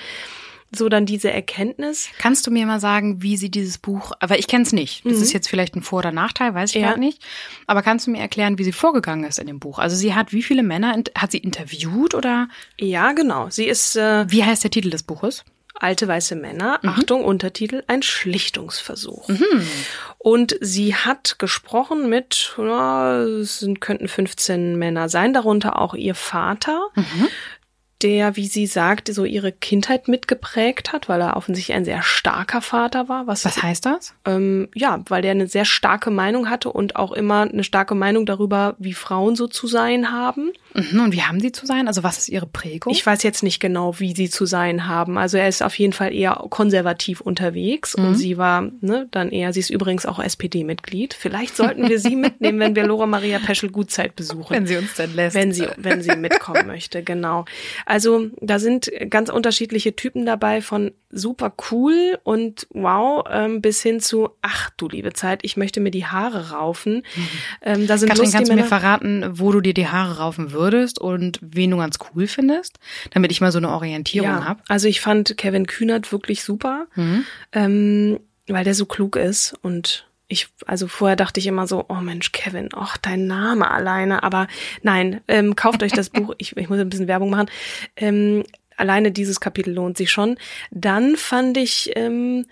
[0.72, 2.10] so dann diese Erkenntnis.
[2.18, 5.04] Kannst du mir mal sagen, wie sie dieses Buch, aber ich kenne es nicht.
[5.04, 6.88] Das ist jetzt vielleicht ein Vor- oder Nachteil, weiß ich Ja.
[6.88, 7.20] gerade nicht.
[7.66, 9.80] Aber kannst du mir erklären, wie sie vorgegangen ist in dem Buch?
[9.80, 12.48] Also sie hat wie viele Männer, hat sie interviewt oder
[12.78, 13.50] Ja, genau.
[13.50, 15.44] Sie ist äh, wie heißt der Titel des Buches?
[15.74, 19.28] Alte weiße Männer, Achtung, Untertitel, ein Schlichtungsversuch.
[20.18, 26.88] Und sie hat gesprochen mit, ja, es könnten 15 Männer sein, darunter auch ihr Vater,
[28.02, 32.62] der, wie sie sagt, so ihre Kindheit mitgeprägt hat, weil er offensichtlich ein sehr starker
[32.62, 33.26] Vater war.
[33.26, 34.14] Was, Was heißt das?
[34.24, 38.24] ähm, ja, weil der eine sehr starke Meinung hatte und auch immer eine starke Meinung
[38.24, 40.50] darüber, wie Frauen so zu sein haben.
[40.74, 41.88] Mhm, und wie haben sie zu sein?
[41.88, 42.92] Also was ist ihre Prägung?
[42.92, 45.18] Ich weiß jetzt nicht genau, wie sie zu sein haben.
[45.18, 48.04] Also er ist auf jeden Fall eher konservativ unterwegs Mhm.
[48.04, 51.14] und sie war ne, dann eher, sie ist übrigens auch SPD-Mitglied.
[51.14, 54.54] Vielleicht sollten wir sie mitnehmen, wenn wir Laura Maria Peschel Gutzeit besuchen.
[54.54, 55.34] wenn sie uns denn lässt.
[55.34, 57.44] Wenn sie, wenn sie mitkommen möchte, genau.
[57.86, 63.98] Also da sind ganz unterschiedliche Typen dabei, von super cool und wow ähm, bis hin
[64.00, 67.02] zu ach du liebe Zeit, ich möchte mir die Haare raufen.
[67.62, 68.12] Ähm, da sind Mhm.
[68.14, 71.78] Katrin, kannst du mir verraten, wo du dir die Haare raufen würdest und wen du
[71.78, 72.78] ganz cool findest,
[73.12, 74.62] damit ich mal so eine Orientierung ja, habe?
[74.68, 77.24] Also ich fand Kevin Kühnert wirklich super, Mhm.
[77.52, 81.94] ähm, weil der so klug ist und ich, also vorher dachte ich immer so, oh
[81.96, 84.46] Mensch, Kevin, ach, dein Name alleine, aber
[84.82, 87.50] nein, ähm, kauft euch das Buch, ich, ich muss ein bisschen Werbung machen,
[87.96, 88.44] ähm,
[88.80, 90.36] alleine dieses Kapitel lohnt sich schon.
[90.70, 92.46] Dann fand ich ähm,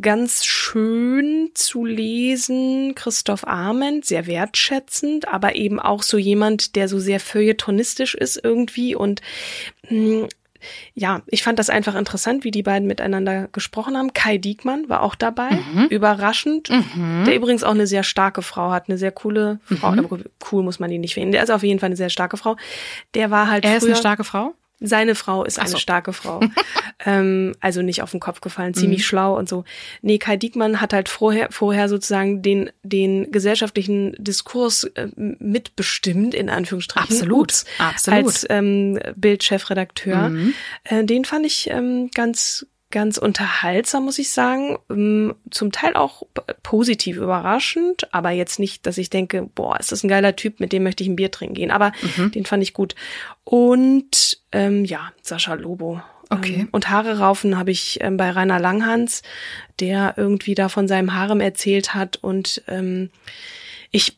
[0.00, 6.98] ganz schön zu lesen Christoph Arment, sehr wertschätzend, aber eben auch so jemand, der so
[6.98, 9.20] sehr feuilletonistisch ist irgendwie und
[9.88, 10.28] mh,
[10.94, 14.12] ja, ich fand das einfach interessant, wie die beiden miteinander gesprochen haben.
[14.12, 15.58] Kai Diekmann war auch dabei,
[15.90, 16.70] überraschend.
[17.26, 19.88] Der übrigens auch eine sehr starke Frau hat, eine sehr coole Frau.
[19.88, 21.32] Aber Cool muss man die nicht finden.
[21.32, 22.56] Der ist auf jeden Fall eine sehr starke Frau.
[23.14, 24.54] Der war halt Er ist früher, eine starke Frau?
[24.82, 25.78] Seine Frau ist eine so.
[25.78, 26.40] starke Frau.
[27.04, 29.64] ähm, also nicht auf den Kopf gefallen, ziemlich schlau und so.
[30.02, 36.48] Nee, Kai Diekmann hat halt vorher, vorher sozusagen den, den gesellschaftlichen Diskurs äh, mitbestimmt, in
[36.48, 37.10] Anführungsstrichen.
[37.10, 38.24] Absolut, Ups, absolut.
[38.24, 40.32] Als ähm, Bildchefredakteur.
[40.84, 44.78] Äh, den fand ich ähm, ganz, ganz unterhaltsam, muss ich sagen.
[44.88, 46.22] Ähm, zum Teil auch
[46.62, 50.72] positiv überraschend, aber jetzt nicht, dass ich denke, boah, ist das ein geiler Typ, mit
[50.72, 51.70] dem möchte ich ein Bier trinken gehen.
[51.72, 51.92] Aber
[52.34, 52.94] den fand ich gut.
[53.42, 56.00] Und ähm, ja, Sascha Lobo.
[56.30, 56.60] Okay.
[56.60, 59.22] Ähm, und Haare raufen habe ich ähm, bei Rainer Langhans,
[59.80, 62.16] der irgendwie da von seinem Harem erzählt hat.
[62.16, 63.10] Und ähm,
[63.90, 64.16] ich,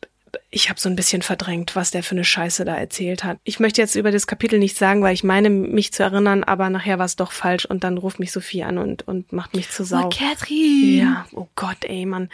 [0.49, 3.37] ich habe so ein bisschen verdrängt, was der für eine Scheiße da erzählt hat.
[3.43, 6.69] Ich möchte jetzt über das Kapitel nicht sagen, weil ich meine, mich zu erinnern, aber
[6.69, 9.69] nachher war es doch falsch und dann ruft mich Sophie an und, und macht mich
[9.69, 10.09] zur Sau.
[10.09, 11.03] Catherine.
[11.03, 12.29] Ja, oh Gott, ey, Mann.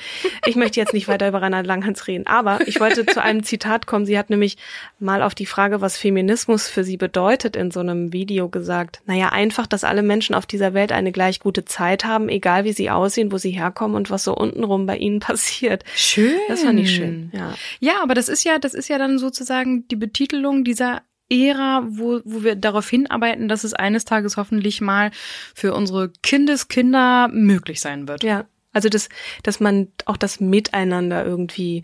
[0.46, 3.88] Ich möchte jetzt nicht weiter über Rainer Langhans reden, aber ich wollte zu einem Zitat
[3.88, 4.06] kommen.
[4.06, 4.58] Sie hat nämlich
[5.00, 9.02] mal auf die Frage, was Feminismus für sie bedeutet, in so einem Video gesagt.
[9.06, 12.74] Naja, einfach, dass alle Menschen auf dieser Welt eine gleich gute Zeit haben, egal wie
[12.74, 15.84] sie aussehen, wo sie herkommen und was so untenrum bei ihnen passiert.
[15.96, 16.40] Schön.
[16.48, 17.54] Das fand ich schön, ja.
[17.80, 22.22] Ja, aber das ist ja, das ist ja dann sozusagen die Betitelung dieser Ära, wo,
[22.26, 25.12] wo wir darauf hinarbeiten, dass es eines Tages hoffentlich mal
[25.56, 28.24] für unsere Kindeskinder möglich sein wird.
[28.24, 29.10] Ja, also dass,
[29.44, 31.84] dass man auch das Miteinander irgendwie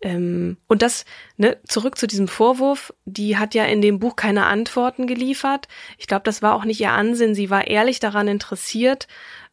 [0.00, 1.04] ähm, und das,
[1.36, 5.68] ne, zurück zu diesem Vorwurf, die hat ja in dem Buch keine Antworten geliefert.
[5.98, 7.34] Ich glaube, das war auch nicht ihr Ansinn.
[7.34, 9.06] Sie war ehrlich daran interessiert,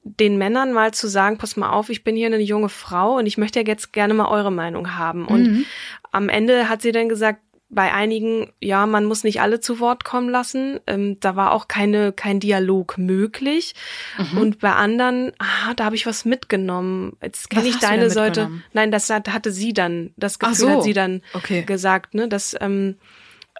[0.03, 3.25] den Männern mal zu sagen, pass mal auf, ich bin hier eine junge Frau und
[3.27, 5.27] ich möchte ja jetzt gerne mal eure Meinung haben.
[5.27, 5.65] Und Mhm.
[6.11, 7.39] am Ende hat sie dann gesagt,
[7.73, 10.81] bei einigen, ja, man muss nicht alle zu Wort kommen lassen.
[10.87, 13.75] Ähm, da war auch keine, kein Dialog möglich.
[14.17, 14.37] Mhm.
[14.37, 17.15] Und bei anderen, ah, da habe ich was mitgenommen.
[17.21, 18.49] Jetzt kenne ich deine Seite.
[18.73, 20.69] Nein, das hat, hatte sie dann, das Gefühl so.
[20.69, 21.63] hat sie dann Okay.
[21.63, 22.97] gesagt, ne, dass, ähm,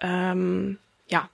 [0.02, 0.76] ähm,
[1.06, 1.28] ja,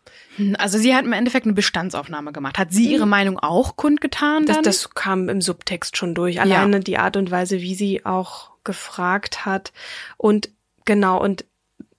[0.58, 2.58] Also sie hat im Endeffekt eine Bestandsaufnahme gemacht.
[2.58, 4.46] Hat sie ihre Meinung auch kundgetan?
[4.46, 6.40] das, das kam im Subtext schon durch.
[6.40, 9.72] Alleine die Art und Weise, wie sie auch gefragt hat.
[10.16, 10.50] Und
[10.84, 11.44] genau, und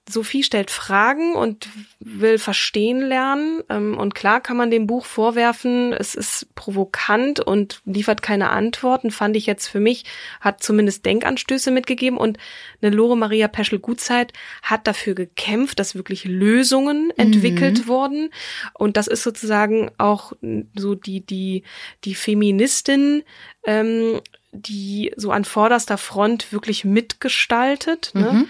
[0.09, 3.61] Sophie stellt Fragen und will verstehen lernen.
[3.69, 9.11] Ähm, Und klar kann man dem Buch vorwerfen, es ist provokant und liefert keine Antworten,
[9.11, 10.05] fand ich jetzt für mich,
[10.41, 12.17] hat zumindest Denkanstöße mitgegeben.
[12.17, 12.37] Und
[12.81, 14.33] eine Lore Maria Peschel-Gutzeit
[14.63, 18.31] hat dafür gekämpft, dass wirklich Lösungen entwickelt wurden.
[18.73, 20.33] Und das ist sozusagen auch
[20.75, 21.63] so die, die,
[22.03, 23.23] die Feministin,
[23.69, 24.19] ähm,
[24.51, 28.11] die so an vorderster Front wirklich mitgestaltet.
[28.15, 28.45] Ne?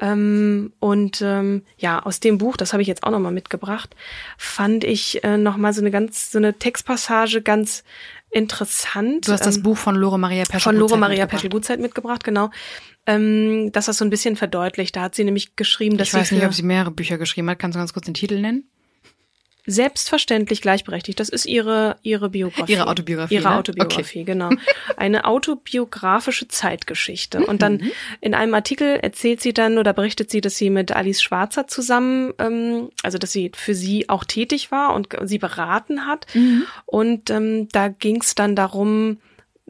[0.00, 3.94] Ähm, und ähm, ja, aus dem Buch, das habe ich jetzt auch nochmal mitgebracht,
[4.36, 7.84] fand ich äh, nochmal so eine ganz, so eine Textpassage ganz
[8.30, 9.28] interessant.
[9.28, 10.60] du hast das Ähm, Buch von Lore Maria Peschel.
[10.60, 11.30] von Lore Maria mitgebracht.
[11.30, 12.50] Peschel Gutzeit mitgebracht, genau.
[13.06, 14.96] Ähm, dass das so ein bisschen verdeutlicht.
[14.96, 17.48] Da hat sie nämlich geschrieben, dass Ich weiß sie nicht, ob sie mehrere Bücher geschrieben
[17.48, 17.60] hat.
[17.60, 18.64] Kannst du ganz kurz den Titel nennen?
[19.66, 21.18] Selbstverständlich gleichberechtigt.
[21.20, 22.72] Das ist ihre ihre Biografie.
[22.72, 23.56] Ihre Autobiografie, Ihre ne?
[23.56, 24.50] Autobiografie, genau.
[24.96, 27.44] Eine autobiografische Zeitgeschichte.
[27.46, 27.90] Und dann Mhm.
[28.20, 32.32] in einem Artikel erzählt sie dann oder berichtet sie, dass sie mit Alice Schwarzer zusammen,
[32.38, 36.26] ähm, also dass sie für sie auch tätig war und sie beraten hat.
[36.34, 36.64] Mhm.
[36.86, 39.18] Und ähm, da ging es dann darum,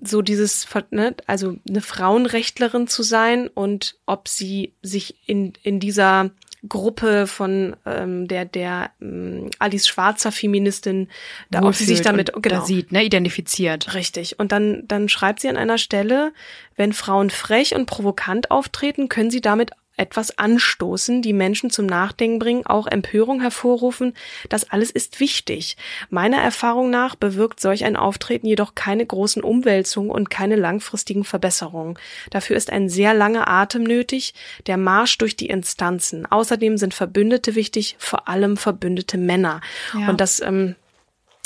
[0.03, 6.31] so dieses, ne, also eine Frauenrechtlerin zu sein und ob sie sich in, in dieser
[6.69, 11.09] Gruppe von ähm, der der ähm, Alice Schwarzer Feministin,
[11.51, 13.95] da ob sie sich damit genau da sieht, ne, identifiziert.
[13.95, 14.39] Richtig.
[14.39, 16.33] Und dann, dann schreibt sie an einer Stelle,
[16.77, 22.39] wenn Frauen frech und provokant auftreten, können sie damit etwas anstoßen, die Menschen zum Nachdenken
[22.39, 24.15] bringen, auch Empörung hervorrufen.
[24.49, 25.77] Das alles ist wichtig.
[26.11, 31.97] Meiner Erfahrung nach bewirkt solch ein Auftreten jedoch keine großen Umwälzungen und keine langfristigen Verbesserungen.
[32.31, 34.35] Dafür ist ein sehr langer Atem nötig,
[34.67, 36.27] der Marsch durch die Instanzen.
[36.27, 39.61] Außerdem sind Verbündete wichtig, vor allem verbündete Männer.
[39.99, 40.09] Ja.
[40.09, 40.75] Und das ähm,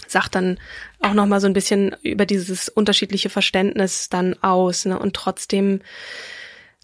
[0.06, 0.58] sagt dann
[1.00, 4.84] auch noch mal so ein bisschen über dieses unterschiedliche Verständnis dann aus.
[4.84, 4.98] Ne?
[4.98, 5.80] Und trotzdem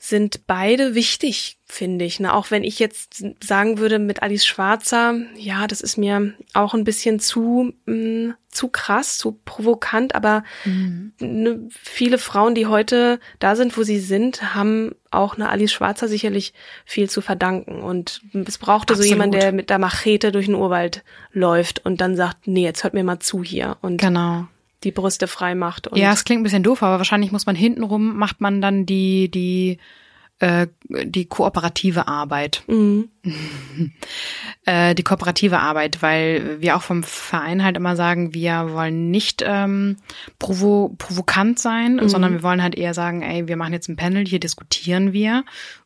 [0.06, 2.20] sind beide wichtig, finde ich.
[2.20, 2.34] Ne?
[2.34, 6.84] Auch wenn ich jetzt sagen würde mit Alice Schwarzer, ja, das ist mir auch ein
[6.84, 10.14] bisschen zu mh, zu krass, zu provokant.
[10.14, 15.72] Aber ne, viele Frauen, die heute da sind, wo sie sind, haben auch eine Alice
[15.72, 16.52] Schwarzer sicherlich
[16.84, 17.80] viel zu verdanken.
[17.80, 19.04] Und es brauchte Absolut.
[19.04, 21.02] so jemand, der mit der Machete durch den Urwald
[21.32, 24.48] läuft und dann sagt, nee, jetzt hört mir mal zu hier und Genau.
[24.84, 25.88] Die Brüste frei macht.
[25.88, 28.86] Und Ja, es klingt ein bisschen doof, aber wahrscheinlich muss man hintenrum, macht man dann
[28.86, 29.78] die, die,
[30.38, 32.62] äh, die kooperative Arbeit.
[32.66, 33.08] Mhm.
[34.66, 39.44] Äh, die kooperative Arbeit, weil wir auch vom Verein halt immer sagen, wir wollen nicht
[39.46, 39.96] ähm,
[40.38, 44.24] provo provokant sein, sondern wir wollen halt eher sagen, ey, wir machen jetzt ein Panel,
[44.24, 45.44] hier diskutieren wir,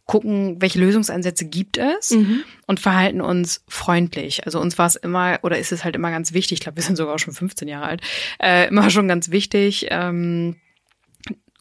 [0.09, 2.11] gucken, welche Lösungsansätze gibt es
[2.67, 4.47] und verhalten uns freundlich.
[4.47, 6.83] Also uns war es immer, oder ist es halt immer ganz wichtig, ich glaube, wir
[6.83, 8.01] sind sogar auch schon 15 Jahre alt,
[8.43, 10.57] äh, immer schon ganz wichtig, ähm,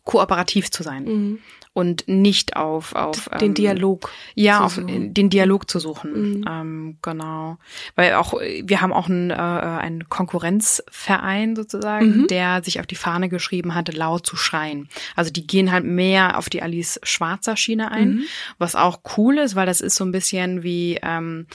[0.06, 1.40] kooperativ zu sein
[1.78, 4.10] und nicht auf auf den ähm, Dialog.
[4.34, 5.14] ja zu auf suchen.
[5.14, 6.44] den Dialog zu suchen.
[6.50, 7.60] Ähm, genau.
[7.96, 13.30] Weil auch wir haben auch einen, äh, einen Konkurrenzverein sozusagen der sich auf die Fahne
[13.30, 14.90] geschrieben hatte laut zu schreien.
[15.16, 18.24] Also die gehen halt mehr auf die Alice Schwarzer Schiene ein
[18.58, 21.46] was auch cool ist weil das ist so ein bisschen wie ähm,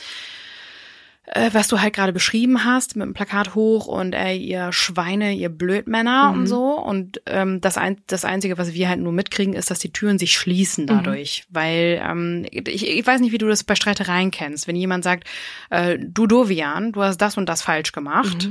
[1.34, 5.32] äh, was du halt gerade beschrieben hast, mit dem Plakat hoch und ey, ihr Schweine,
[5.34, 6.78] ihr Blödmänner und so.
[6.78, 10.18] Und ähm, das, ein, das Einzige, was wir halt nur mitkriegen, ist, dass die Türen
[10.18, 11.44] sich schließen dadurch.
[11.48, 14.68] Weil ähm, ich, ich weiß nicht, wie du das bei Streitereien kennst.
[14.68, 15.26] Wenn jemand sagt,
[15.70, 18.50] äh, du Dovian, du hast das und das falsch gemacht,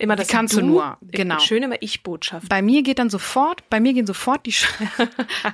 [0.00, 1.38] immer das kannst du nur, genau.
[1.38, 2.48] Schön immer Ich-Botschaft.
[2.48, 4.66] Bei mir geht dann sofort, bei mir gehen sofort die Sch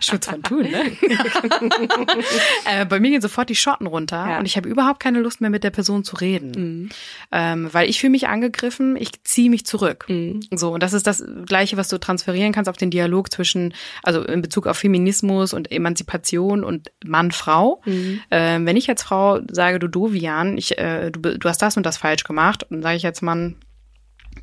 [0.01, 0.93] Schutz von Thun, ne?
[2.65, 4.39] äh, bei mir gehen sofort die Schotten runter Ja.
[4.39, 6.91] und ich habe überhaupt keine Lust mehr mit der Person zu reden,
[7.33, 10.07] ähm, weil ich fühle mich angegriffen, ich ziehe mich zurück.
[10.53, 14.23] So und das ist das Gleiche, was du transferieren kannst auf den Dialog zwischen, also
[14.23, 17.83] in Bezug auf Feminismus und Emanzipation und Mann-Frau.
[18.31, 21.85] Ähm, wenn ich als Frau sage, du Dovian, ich, äh, du, du hast das und
[21.87, 23.57] das falsch gemacht, dann sage ich als Mann,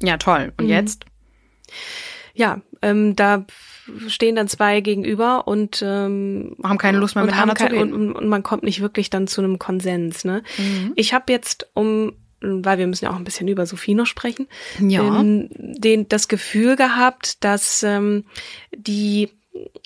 [0.08, 0.54] ja toll.
[0.58, 1.06] Und jetzt?
[2.34, 3.45] Ja, ähm, da
[4.08, 7.93] stehen dann zwei gegenüber und ähm, Haben keine Lust mehr haben miteinander zu reden.
[7.93, 10.26] und, und, man kommt nicht wirklich dann zu einem Konsens.
[10.26, 10.43] Ne?
[10.95, 12.14] Ich habe jetzt um
[12.45, 14.47] weil wir müssen ja auch ein bisschen über Sophie noch sprechen,
[14.80, 15.01] Ja.
[15.01, 18.26] ähm, den, das Gefühl gehabt, dass ähm,
[18.76, 19.30] die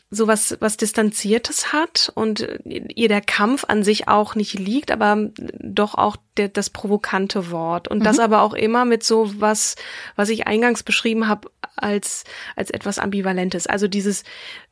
[0.10, 5.96] sowas was Distanziertes hat und ihr der Kampf an sich auch nicht liegt, aber doch
[5.96, 8.04] auch der, das provokante Wort und Mhm.
[8.04, 9.76] das aber auch immer mit so was,
[10.16, 12.24] was ich eingangs beschrieben habe als
[12.56, 13.68] als etwas ambivalentes.
[13.68, 14.24] Also dieses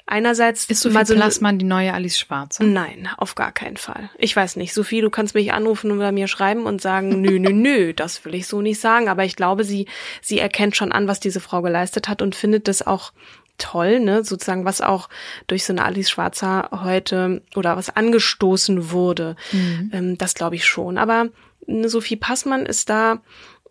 [0.08, 2.64] einerseits Ist Sophie mal so Plassmann die neue Alice Schwarze?
[2.64, 4.10] Nein, auf gar keinen Fall.
[4.18, 4.74] Ich weiß nicht.
[4.74, 8.36] Sophie, du kannst mich anrufen oder mir schreiben und sagen, nö, nö, nö, das will
[8.36, 9.10] ich so nicht sagen.
[9.10, 9.88] Aber ich glaube, sie,
[10.22, 13.12] sie erkennt schon an, was diese Frau geleistet hat und findet das auch
[13.58, 15.10] toll, ne, sozusagen, was auch
[15.48, 19.36] durch so eine Alice Schwarzer heute oder was angestoßen wurde.
[19.92, 20.98] Ähm, das glaube ich schon.
[20.98, 21.30] Aber
[21.68, 23.22] eine Sophie Passmann ist da,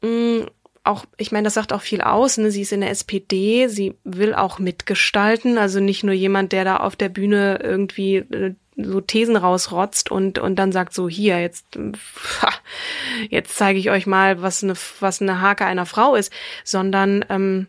[0.03, 0.47] mh,
[0.85, 2.37] auch, ich meine, das sagt auch viel aus.
[2.37, 2.51] Ne?
[2.51, 6.76] Sie ist in der SPD, sie will auch mitgestalten, also nicht nur jemand, der da
[6.76, 11.64] auf der Bühne irgendwie äh, so Thesen rausrotzt und und dann sagt so hier jetzt
[12.43, 12.51] ha,
[13.30, 16.32] jetzt zeige ich euch mal, was eine was eine Hake einer Frau ist,
[16.64, 17.68] sondern ähm,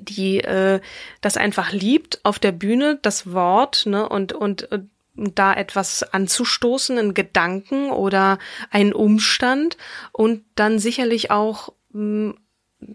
[0.00, 0.80] die äh,
[1.20, 4.70] das einfach liebt auf der Bühne das Wort ne und und
[5.16, 8.38] und da etwas anzustoßen, einen Gedanken oder
[8.70, 9.76] einen Umstand
[10.12, 12.34] und dann sicherlich auch mh,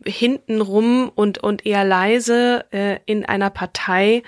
[0.06, 4.24] hintenrum und und eher leise äh, in einer Partei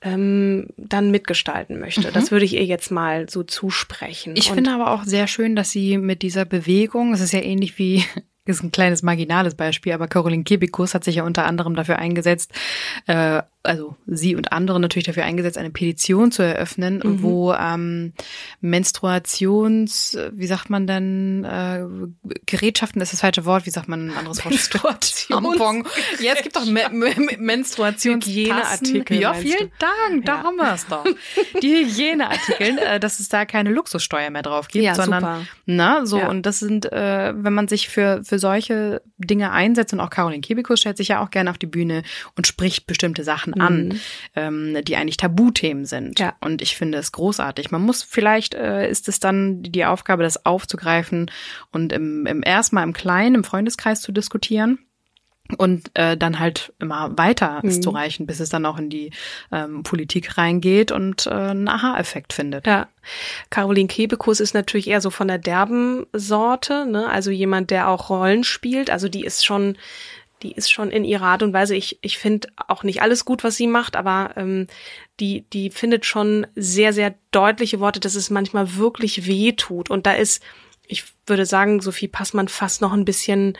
[0.00, 2.10] ähm, dann mitgestalten möchte.
[2.12, 4.30] Das würde ich ihr jetzt mal so zusprechen.
[4.30, 4.36] Mhm.
[4.36, 7.40] Ich und finde aber auch sehr schön, dass sie mit dieser Bewegung, es ist ja
[7.40, 8.04] ähnlich wie,
[8.44, 12.52] ist ein kleines marginales Beispiel, aber Caroline Kebekus hat sich ja unter anderem dafür eingesetzt,
[13.06, 18.12] äh, also sie und andere natürlich dafür eingesetzt, eine Petition zu eröffnen, wo ähm,
[18.60, 21.84] Menstruations, wie sagt man denn, äh,
[22.46, 24.52] Gerätschaften ist das falsche Wort, wie sagt man ein anderes Wort?
[25.28, 25.86] Tampon.
[26.20, 30.42] Ja, es gibt doch Me Me Menstruations Hygieneartikel, Ja, vielen Dank, da Ja.
[30.42, 31.04] haben wir es doch.
[31.62, 35.46] Die Hygieneartikel, äh, dass es da keine Luxussteuer mehr drauf gibt, Ja, sondern super.
[35.66, 36.28] na, so Ja.
[36.28, 40.40] und das sind, äh, wenn man sich für für solche Dinge einsetzt und auch Caroline
[40.40, 42.02] Kebekus stellt sich ja auch gerne auf die Bühne
[42.36, 44.00] und spricht bestimmte Sachen an,
[44.36, 46.18] ähm, die eigentlich Tabuthemen sind.
[46.18, 46.34] Ja.
[46.40, 47.70] Und ich finde es großartig.
[47.70, 51.30] Man muss vielleicht äh, ist es dann die Aufgabe, das aufzugreifen
[51.70, 54.78] und im, im erstmal im Kleinen, im Freundeskreis zu diskutieren
[55.58, 57.82] und äh, dann halt immer weiter es Mhm.
[57.82, 59.10] zu reichen, bis es dann auch in die
[59.50, 62.66] ähm, Politik reingeht und äh, einen Aha-Effekt findet.
[62.66, 62.88] Ja,
[63.50, 67.08] Caroline Kebekus ist natürlich eher so von der derben Sorte, ne?
[67.08, 68.88] Also jemand, der auch Rollen spielt.
[68.88, 69.76] Also die ist schon,
[70.42, 71.76] die ist schon in ihrer Art und Weise.
[71.76, 74.66] Ich, ich finde auch nicht alles gut, was sie macht, aber ähm,
[75.20, 79.90] die, die findet schon sehr, sehr deutliche Worte, dass es manchmal wirklich weh tut.
[79.90, 80.42] Und da ist,
[80.86, 83.56] ich würde sagen, Sophie Passmann fast noch ein bisschen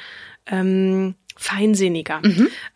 [0.46, 2.20] ähm, feinsinniger.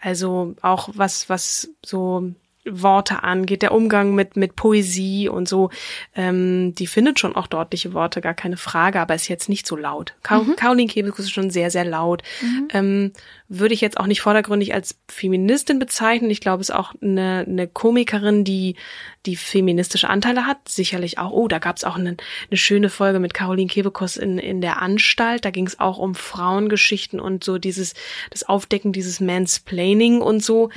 [0.00, 2.32] Also auch was, was so
[2.68, 5.70] Worte angeht, der Umgang mit, mit Poesie und so,
[6.14, 9.76] ähm, die findet schon auch deutliche Worte, gar keine Frage, aber ist jetzt nicht so
[9.76, 10.14] laut.
[10.22, 12.22] Ka Caroline Kebekus ist schon sehr, sehr laut.
[12.72, 13.12] Ähm,
[13.48, 16.30] würde ich jetzt auch nicht vordergründig als Feministin bezeichnen.
[16.30, 18.76] Ich glaube, es ist auch eine, eine Komikerin, die,
[19.26, 20.68] die feministische Anteile hat.
[20.68, 22.16] Sicherlich auch, oh, da gab es auch eine,
[22.50, 25.44] eine schöne Folge mit Caroline Kebekus in, in der Anstalt.
[25.44, 27.94] Da ging es auch um Frauengeschichten und so dieses,
[28.30, 30.70] das Aufdecken dieses Mansplaining und so.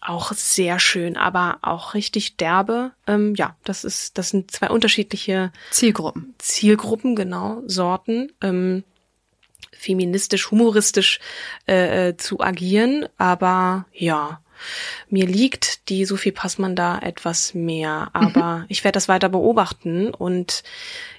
[0.00, 2.92] Auch sehr schön, aber auch richtig derbe.
[3.06, 6.34] Ähm, ja, das ist, das sind zwei unterschiedliche Zielgruppen.
[6.38, 8.84] Zielgruppen, genau, Sorten, ähm,
[9.72, 11.20] feministisch, humoristisch
[11.66, 13.06] äh, äh, zu agieren.
[13.18, 14.40] Aber ja,
[15.08, 18.10] mir liegt die Sophie Passmann da etwas mehr.
[18.12, 20.12] Aber ich werde das weiter beobachten.
[20.12, 20.62] Und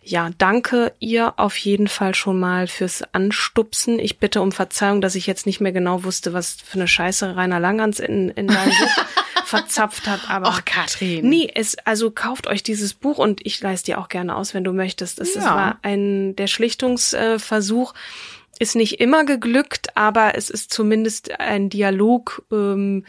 [0.03, 3.99] ja, danke ihr auf jeden Fall schon mal fürs Anstupsen.
[3.99, 7.35] Ich bitte um Verzeihung, dass ich jetzt nicht mehr genau wusste, was für eine Scheiße
[7.35, 9.05] Rainer Langerns in, in deinem Buch
[9.45, 10.29] verzapft hat.
[10.29, 11.27] Aber Ach, Katrin.
[11.27, 14.63] Nee, es, also kauft euch dieses Buch und ich leiste dir auch gerne aus, wenn
[14.63, 15.19] du möchtest.
[15.19, 15.55] Es, es Ja.
[15.55, 17.93] war ein, der Schlichtungsversuch
[18.57, 23.05] ist nicht immer geglückt, aber es ist zumindest ein Dialog, ähm,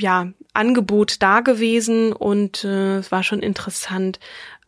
[0.00, 4.20] ja, Angebot da gewesen und äh, es war schon interessant,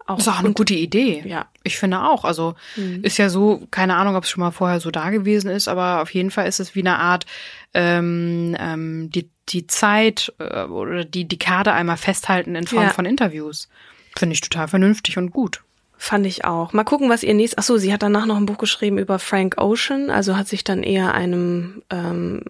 [0.07, 1.22] Auch, Das ist auch eine gute Idee.
[1.24, 1.46] Ja.
[1.62, 2.24] Ich finde auch.
[2.24, 2.55] Also
[3.03, 6.03] ist ja so, keine Ahnung, ob es schon mal vorher so da gewesen ist, aber
[6.03, 7.26] auf jeden Fall ist es wie eine Art,
[7.74, 12.88] ähm, ähm, die, die Zeit äh, oder die Dekade einmal festhalten in Form Ja.
[12.90, 13.68] von Interviews.
[14.16, 15.62] Finde ich total vernünftig und gut.
[15.96, 16.72] Fand ich auch.
[16.72, 17.59] Mal gucken, was ihr nächstes.
[17.59, 20.64] Ach so, sie hat danach noch ein Buch geschrieben über Frank Ocean, also hat sich
[20.64, 22.42] dann eher einem ähm,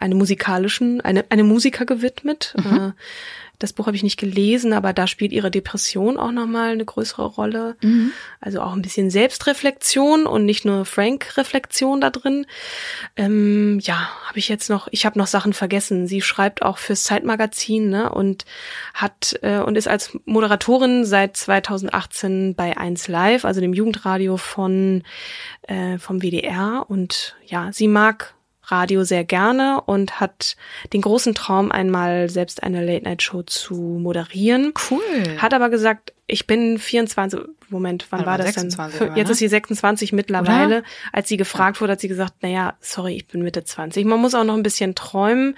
[0.00, 2.54] einem musikalischen, eine eine Musiker gewidmet.
[2.58, 2.92] Äh,
[3.60, 7.26] das Buch habe ich nicht gelesen, aber da spielt ihre Depression auch nochmal eine größere
[7.26, 7.76] Rolle.
[8.40, 12.46] Also auch ein bisschen Selbstreflexion und nicht nur Frank-Reflexion da drin.
[13.16, 16.06] Ähm, ja, habe ich jetzt noch, ich habe noch Sachen vergessen.
[16.06, 18.46] Sie schreibt auch fürs Zeitmagazin ne, und
[18.94, 25.02] hat äh, und ist als Moderatorin seit 2018 bei 1 Live, also dem Jugendradio von
[25.68, 26.86] äh, vom WDR.
[26.88, 28.34] Und ja, sie mag
[28.70, 30.56] Radio sehr gerne und hat
[30.92, 34.72] den großen Traum, einmal selbst eine Late-Night-Show zu moderieren.
[34.90, 35.36] Cool.
[35.38, 39.16] Hat aber gesagt, ich bin 24, Moment, wann war das 26 denn?
[39.16, 39.32] Jetzt ne?
[39.32, 40.82] ist sie 26 mittlerweile.
[41.12, 44.04] Als sie gefragt wurde, hat sie gesagt, naja, sorry, ich bin Mitte 20.
[44.04, 45.56] Man muss auch noch ein bisschen träumen.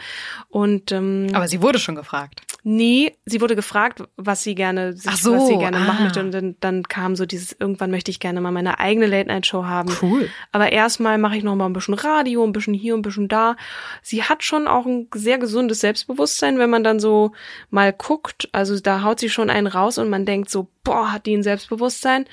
[0.49, 2.43] Und ähm, Aber sie wurde schon gefragt.
[2.65, 6.03] Nee, sie wurde gefragt, was sie gerne, Ach so, was sie gerne machen ah.
[6.05, 6.21] möchte.
[6.21, 9.95] Und dann, dann kam so dieses, irgendwann möchte ich gerne mal meine eigene Late-Night-Show haben.
[10.01, 10.29] Cool.
[10.53, 13.57] Aber erstmal mache ich noch mal ein bisschen Radio, ein bisschen hier, ein bisschen da.
[14.03, 17.33] Sie hat schon auch ein sehr gesundes Selbstbewusstsein, wenn man dann so
[17.71, 18.49] mal guckt.
[18.53, 21.43] Also da haut sie schon einen raus und man denkt so, boah, hat die ein
[21.43, 22.27] Selbstbewusstsein.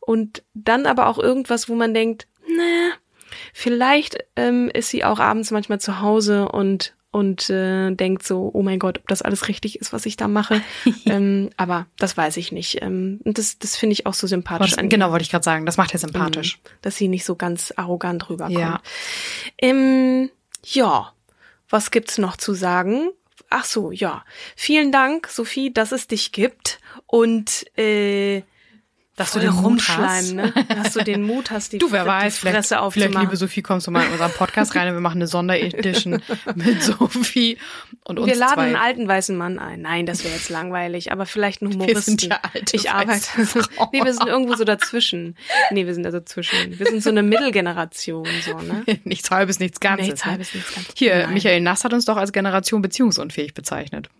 [0.00, 2.92] Und dann aber auch irgendwas, wo man denkt, ne,
[3.52, 8.62] vielleicht ähm, ist sie auch abends manchmal zu Hause und und äh, denkt so, oh
[8.62, 10.60] mein Gott, ob das alles richtig ist, was ich da mache.
[11.06, 12.82] ähm, aber das weiß ich nicht.
[12.82, 15.64] Ähm, und das, das finde ich auch so sympathisch Was, genau, wollte ich gerade sagen.
[15.64, 16.60] Das macht ja sympathisch.
[16.82, 18.58] dass sie nicht so ganz arrogant rüberkommt.
[18.58, 18.82] Ja.
[19.56, 20.28] Ähm,
[20.62, 21.10] ja,
[21.70, 23.08] was gibt's noch zu sagen?
[23.48, 24.22] Ach so, ja.
[24.54, 28.42] Vielen Dank, Sophie, dass es dich gibt und äh,
[29.16, 30.34] Dass du den Mut hast.
[30.34, 30.52] ne?
[30.68, 33.20] Dass du den Mut hast, die, Du, wer die weiß, vielleicht, Fresse vielleicht, aufzumachen.
[33.22, 36.20] liebe Sophie, kommst du mal in unseren Podcast rein und wir machen eine Sonderedition
[36.54, 37.56] mit Sophie
[38.04, 38.62] und uns wir laden zwei.
[38.64, 39.80] einen alten weißen Mann ein.
[39.80, 42.18] Nein, das wäre jetzt langweilig, aber vielleicht einen Humoristen.
[42.18, 43.20] sind ja alte ich arbeite.
[43.46, 43.88] Frauen.
[43.92, 45.36] nee, wir sind irgendwo so dazwischen.
[45.70, 46.78] Nee, wir sind also zwischen.
[46.78, 48.84] Wir sind so eine Mittelgeneration, so, ne?
[49.04, 50.06] nichts halbes, nichts ganzes.
[50.08, 50.30] Nichts ne?
[50.32, 50.94] halbes, nichts Ganzes.
[50.96, 51.32] Hier, Nein.
[51.34, 54.10] Michael Nass hat uns doch als Generation beziehungsunfähig bezeichnet.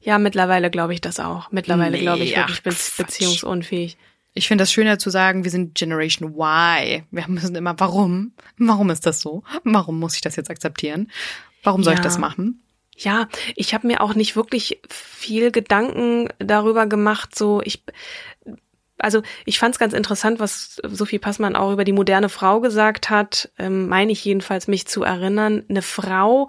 [0.00, 1.50] Ja, mittlerweile glaube ich das auch.
[1.50, 2.96] Mittlerweile Nee, glaube ich ach, wirklich, ich bin Quatsch.
[2.96, 3.98] beziehungsunfähig.
[4.34, 7.04] Ich finde das schöner zu sagen, wir sind Generation Y.
[7.10, 8.32] Wir müssen immer, warum?
[8.58, 9.42] Warum ist das so?
[9.64, 11.10] Warum muss ich das jetzt akzeptieren?
[11.62, 12.04] Warum soll ich Ja.
[12.04, 12.62] das machen?
[12.96, 17.36] Ja, ich habe mir auch nicht wirklich viel Gedanken darüber gemacht.
[17.36, 17.82] So, ich,
[18.98, 23.10] also ich fand es ganz interessant, was Sophie Passmann auch über die moderne Frau gesagt
[23.10, 23.50] hat.
[23.58, 25.64] Ähm, meine ich jedenfalls, mich zu erinnern.
[25.68, 26.48] Eine Frau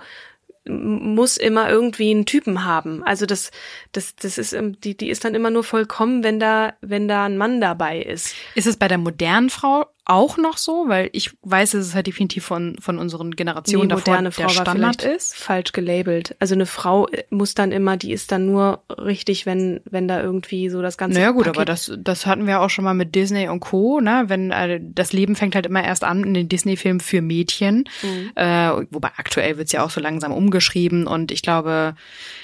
[0.66, 3.04] muss immer irgendwie einen Typen haben.
[3.04, 3.52] Also das,
[3.92, 7.38] das, das ist, die, die ist dann immer nur vollkommen, wenn da, wenn da ein
[7.38, 8.36] Mann dabei ist.
[8.56, 10.86] Ist es bei der modernen Frau auch noch so?
[10.88, 14.44] Weil ich weiß, dass es halt definitiv von, von unseren Generationen davor moderne der Frau
[14.44, 15.36] war Standard ist.
[15.36, 16.36] falsch gelabelt.
[16.40, 20.22] Also eine Frau äh, muss dann immer, die ist dann nur richtig, wenn wenn da
[20.22, 22.94] irgendwie so das ganze Naja gut, Paket aber das, das hatten wir auch schon mal
[22.94, 24.02] mit Disney und Co.
[24.02, 24.26] Ne?
[24.28, 28.32] Wenn äh, das Leben fängt halt immer erst an in den Disney-Filmen für Mädchen, Mhm.
[28.36, 31.96] äh, wobei aktuell wird's ja auch so langsam umgeschrieben und ich glaube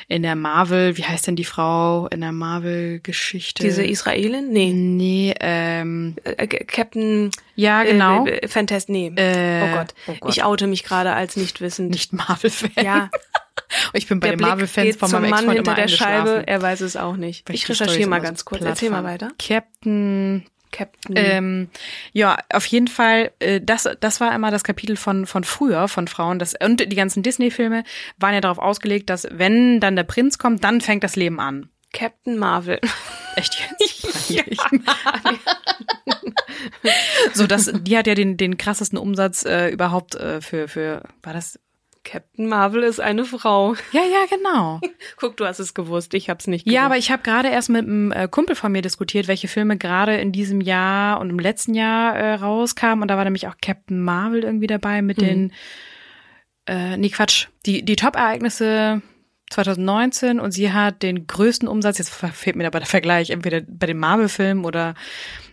[0.09, 3.63] in der Marvel, wie heißt denn die Frau in der Marvel-Geschichte?
[3.63, 4.49] diese Israelin?
[4.51, 4.73] Nee.
[4.73, 9.11] Nee, ähm, Äh, Captain ja genau, äh, Fantastic, nee.
[9.15, 9.93] Äh, oh, Gott.
[10.07, 10.31] oh Gott.
[10.31, 11.91] Ich oute mich gerade als nicht wissend.
[11.91, 12.83] nicht Marvel-Fan.
[12.83, 13.11] Ja,
[13.93, 16.97] ich bin bei der den Marvel-Fans von meinem Mann hinter der Scheibe, er weiß es
[16.97, 17.47] auch nicht.
[17.47, 18.61] Weil Ich recherchiere mal ganz kurz.
[18.61, 19.29] platt Erzähl mal weiter.
[19.37, 21.15] Captain Captain.
[21.17, 21.69] Ähm,
[22.13, 26.07] ja, auf jeden Fall, äh, das, das war immer das Kapitel von, von früher, von
[26.07, 26.39] Frauen.
[26.39, 27.83] Das, und die ganzen Disney-Filme
[28.17, 31.69] waren ja darauf ausgelegt, dass wenn dann der Prinz kommt, dann fängt das Leben an.
[31.91, 32.79] Captain Marvel.
[33.35, 33.57] Echt
[34.29, 34.61] jetzt?
[37.33, 41.33] so, das, die hat ja den, den krassesten Umsatz äh, überhaupt äh, für, für, war
[41.33, 41.59] das?
[42.03, 43.75] Captain Marvel ist eine Frau.
[43.91, 44.79] Ja, ja, genau.
[45.17, 46.13] Guck, du hast es gewusst.
[46.13, 46.75] Ich hab's nicht gewusst.
[46.75, 49.77] Ja, aber ich habe gerade erst mit einem äh, Kumpel von mir diskutiert, welche Filme
[49.77, 53.01] gerade in diesem Jahr und im letzten Jahr äh, rauskamen.
[53.01, 55.53] Und da war nämlich auch Captain Marvel irgendwie dabei mit den,
[56.67, 59.01] äh, nee, Quatsch, die, die Top-Ereignisse
[59.49, 63.87] 2019 und sie hat den größten Umsatz, jetzt fehlt mir aber der Vergleich, entweder bei
[63.87, 64.93] den Marvel-Filmen oder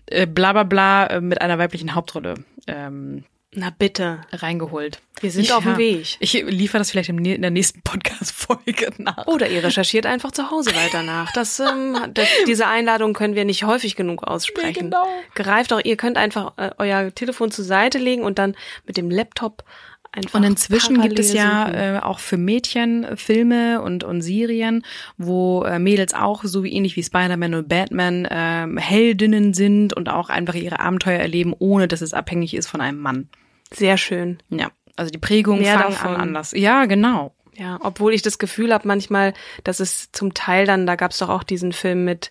[0.06, 2.34] äh, bla bla bla äh, mit einer weiblichen Hauptrolle
[2.66, 3.24] ähm,
[3.58, 4.20] Na bitte.
[4.32, 5.00] reingeholt.
[5.20, 6.18] Wir sind auf dem Weg.
[6.20, 9.26] Ich liefere das vielleicht in der nächsten Podcast-Folge nach.
[9.26, 11.32] Oder ihr recherchiert einfach zu Hause weiter nach.
[11.32, 14.66] Das, ähm, das, diese Einladung können wir nicht häufig genug aussprechen.
[14.66, 15.06] Nee, genau.
[15.34, 18.54] Greift auch, ihr könnt einfach äh, euer Telefon zur Seite legen und dann
[18.84, 19.64] mit dem Laptop
[20.12, 20.38] einfach.
[20.38, 24.84] Und inzwischen gibt es ja äh, auch für Mädchen äh, Filme und, und Serien,
[25.16, 30.10] wo äh, Mädels auch, so wie ähnlich wie Spider-Man und Batman, ähm, Heldinnen sind und
[30.10, 33.28] auch einfach ihre Abenteuer erleben, ohne dass es abhängig ist von einem Mann.
[33.72, 34.38] Sehr schön.
[34.50, 36.14] Ja, also die Prägung Mehr davon.
[36.14, 36.52] an anders.
[36.52, 37.32] Ja, genau.
[37.58, 39.32] Ja, obwohl ich das Gefühl habe manchmal,
[39.64, 42.30] dass es zum Teil dann, da gab es doch auch diesen Film mit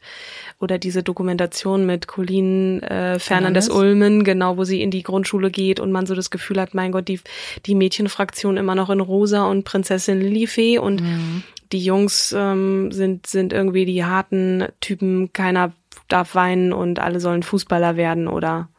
[0.60, 3.70] oder diese Dokumentation mit Colleen äh, Fernandes?
[3.70, 6.92] Ulmen, genau, wo sie in die Grundschule geht und man so das Gefühl hat, mein
[6.92, 7.20] Gott, die
[7.66, 11.02] die Mädchenfraktion immer noch in Rosa und Prinzessin Lilifee und
[11.72, 15.74] die Jungs ähm, sind sind irgendwie die harten Typen, keiner
[16.08, 18.70] darf weinen und alle sollen Fußballer werden oder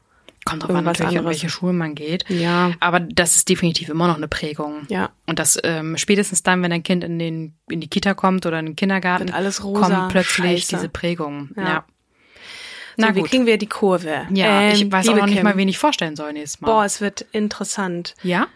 [0.46, 1.26] Kommt drauf an, natürlich, an anderes.
[1.36, 2.24] welche Schulen man geht.
[2.30, 2.72] Ja.
[2.80, 4.86] Aber das ist definitiv immer noch eine Prägung.
[4.88, 5.10] Ja.
[5.26, 8.58] Und das ähm, spätestens dann, wenn dein Kind in den in die Kita kommt oder
[8.60, 10.76] in den Kindergarten, Wird alles rosa, kommt plötzlich scheiße.
[10.76, 11.50] diese Prägung.
[11.56, 11.62] Ja.
[11.64, 11.84] Ja.
[12.96, 13.28] Na so, wie gut.
[13.30, 14.26] kriegen wir die Kurve?
[14.32, 16.68] Ja, Ähm, ich weiß auch noch nicht Kim, mal, wen ich vorstellen soll nächstes Mal.
[16.68, 18.14] Boah, es wird interessant.
[18.22, 18.46] ja?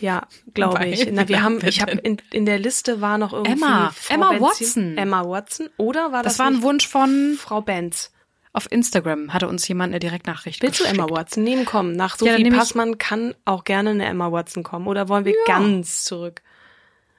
[0.00, 1.08] Ja, glaube ich.
[1.10, 3.90] Na, wir haben, ich habe in, in der Liste war noch irgendwie Emma.
[3.94, 4.98] Frau Emma Benzin- Watson.
[4.98, 8.12] Emma Watson oder war das, Das war ein Wunsch von Frau Benz?
[8.54, 10.98] Auf Instagram hatte uns jemand eine Direktnachricht Willst du geschickt.
[10.98, 11.92] Emma Watson nehmen kommen?
[11.96, 15.34] Nach Ja, Sophie ich- Passmann kann auch gerne eine Emma Watson kommen oder wollen wir
[15.46, 16.40] ganz zurück?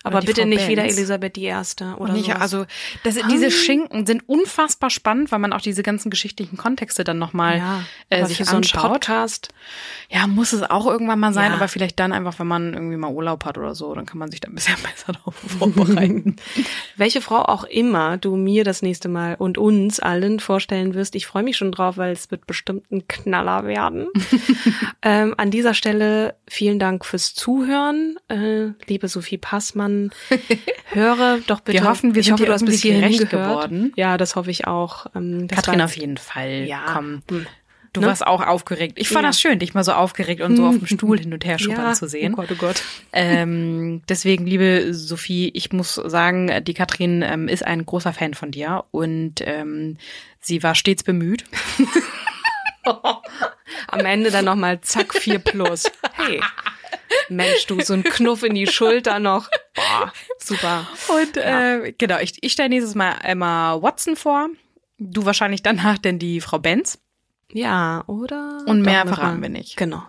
[0.06, 0.98] Aber bitte Frau nicht wieder Benz.
[0.98, 1.52] Elisabeth I.
[1.52, 2.42] Oder Und nicht, sowas.
[2.42, 2.66] also
[3.04, 7.58] das, diese Schinken sind unfassbar spannend, weil man auch diese ganzen geschichtlichen Kontexte dann nochmal
[7.58, 8.92] ja, äh, sich für so einen anschaut.
[8.92, 9.50] Podcast.
[10.10, 11.58] Ja, muss es auch irgendwann mal sein, Ja.
[11.58, 14.30] aber vielleicht dann einfach, wenn man irgendwie mal Urlaub hat oder so, dann kann man
[14.30, 16.36] sich da ein bisschen besser darauf vorbereiten.
[16.96, 21.26] Welche Frau auch immer du mir das nächste Mal und uns allen vorstellen wirst, ich
[21.26, 24.08] freue mich schon drauf, weil es wird bestimmt ein Knaller werden.
[25.02, 29.95] ähm, an dieser Stelle vielen Dank fürs Zuhören, äh, liebe Sophie Passmann.
[30.92, 31.80] Höre doch bitte.
[31.82, 33.92] Wir hoffen, wir ich sind hoffe, du hast bis hierhin geworden.
[33.96, 35.08] Ja, das hoffe ich auch.
[35.16, 36.66] Ähm, Katrin auf jeden Fall.
[36.66, 36.84] Ja.
[36.94, 37.22] Komm.
[37.30, 37.46] Hm.
[37.94, 38.08] Du Ne?
[38.08, 38.96] warst auch aufgeregt.
[38.98, 39.30] Ich fand Ja.
[39.30, 41.86] das schön, dich mal so aufgeregt und so auf dem Stuhl hin und her schuppern
[41.86, 42.34] ja, zu sehen.
[42.34, 42.84] Oh Gott, oh Gott.
[43.14, 48.52] Ähm, deswegen, liebe Sophie, ich muss sagen, die Katrin ähm, ist ein großer Fan von
[48.52, 49.98] dir und ähm,
[50.42, 51.46] sie war stets bemüht.
[53.88, 55.86] Am Ende dann nochmal zack, 4 plus.
[56.14, 56.42] Hey.
[57.30, 59.50] Mensch, du, so ein Knuff in die Schulter noch.
[59.74, 60.88] Boah, super.
[61.08, 64.50] Und äh, genau, ich, ich stelle nächstes Mal Emma Watson vor.
[64.98, 67.00] Du wahrscheinlich danach denn die Frau Benz.
[67.52, 68.64] Ja, oder?
[68.66, 69.78] Und mehr verraten wir nicht.
[69.78, 70.04] Genau.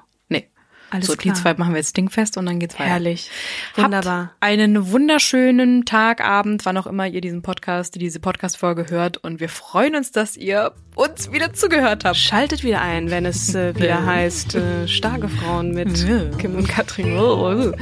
[0.91, 1.34] Alles so, klar.
[1.34, 2.91] die zwei machen wir jetzt dingfest und dann geht's weiter.
[2.91, 3.30] Herrlich.
[3.76, 4.32] Habt Wunderbar.
[4.41, 9.16] einen wunderschönen Tag, Abend, wann auch immer ihr diesen Podcast, diese Podcast-Folge hört.
[9.16, 12.16] Und wir freuen uns, dass ihr uns wieder zugehört habt.
[12.16, 16.07] Schaltet wieder ein, wenn es äh, wieder heißt äh, Starke Frauen mit.
[16.39, 17.74] Kim und Katrin.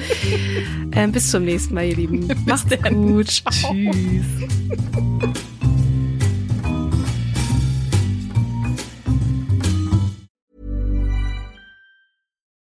[0.92, 2.26] Ähm, bis zum nächsten Mal, ihr Lieben.
[2.46, 3.42] Macht's gut.
[3.50, 4.24] Tschüss.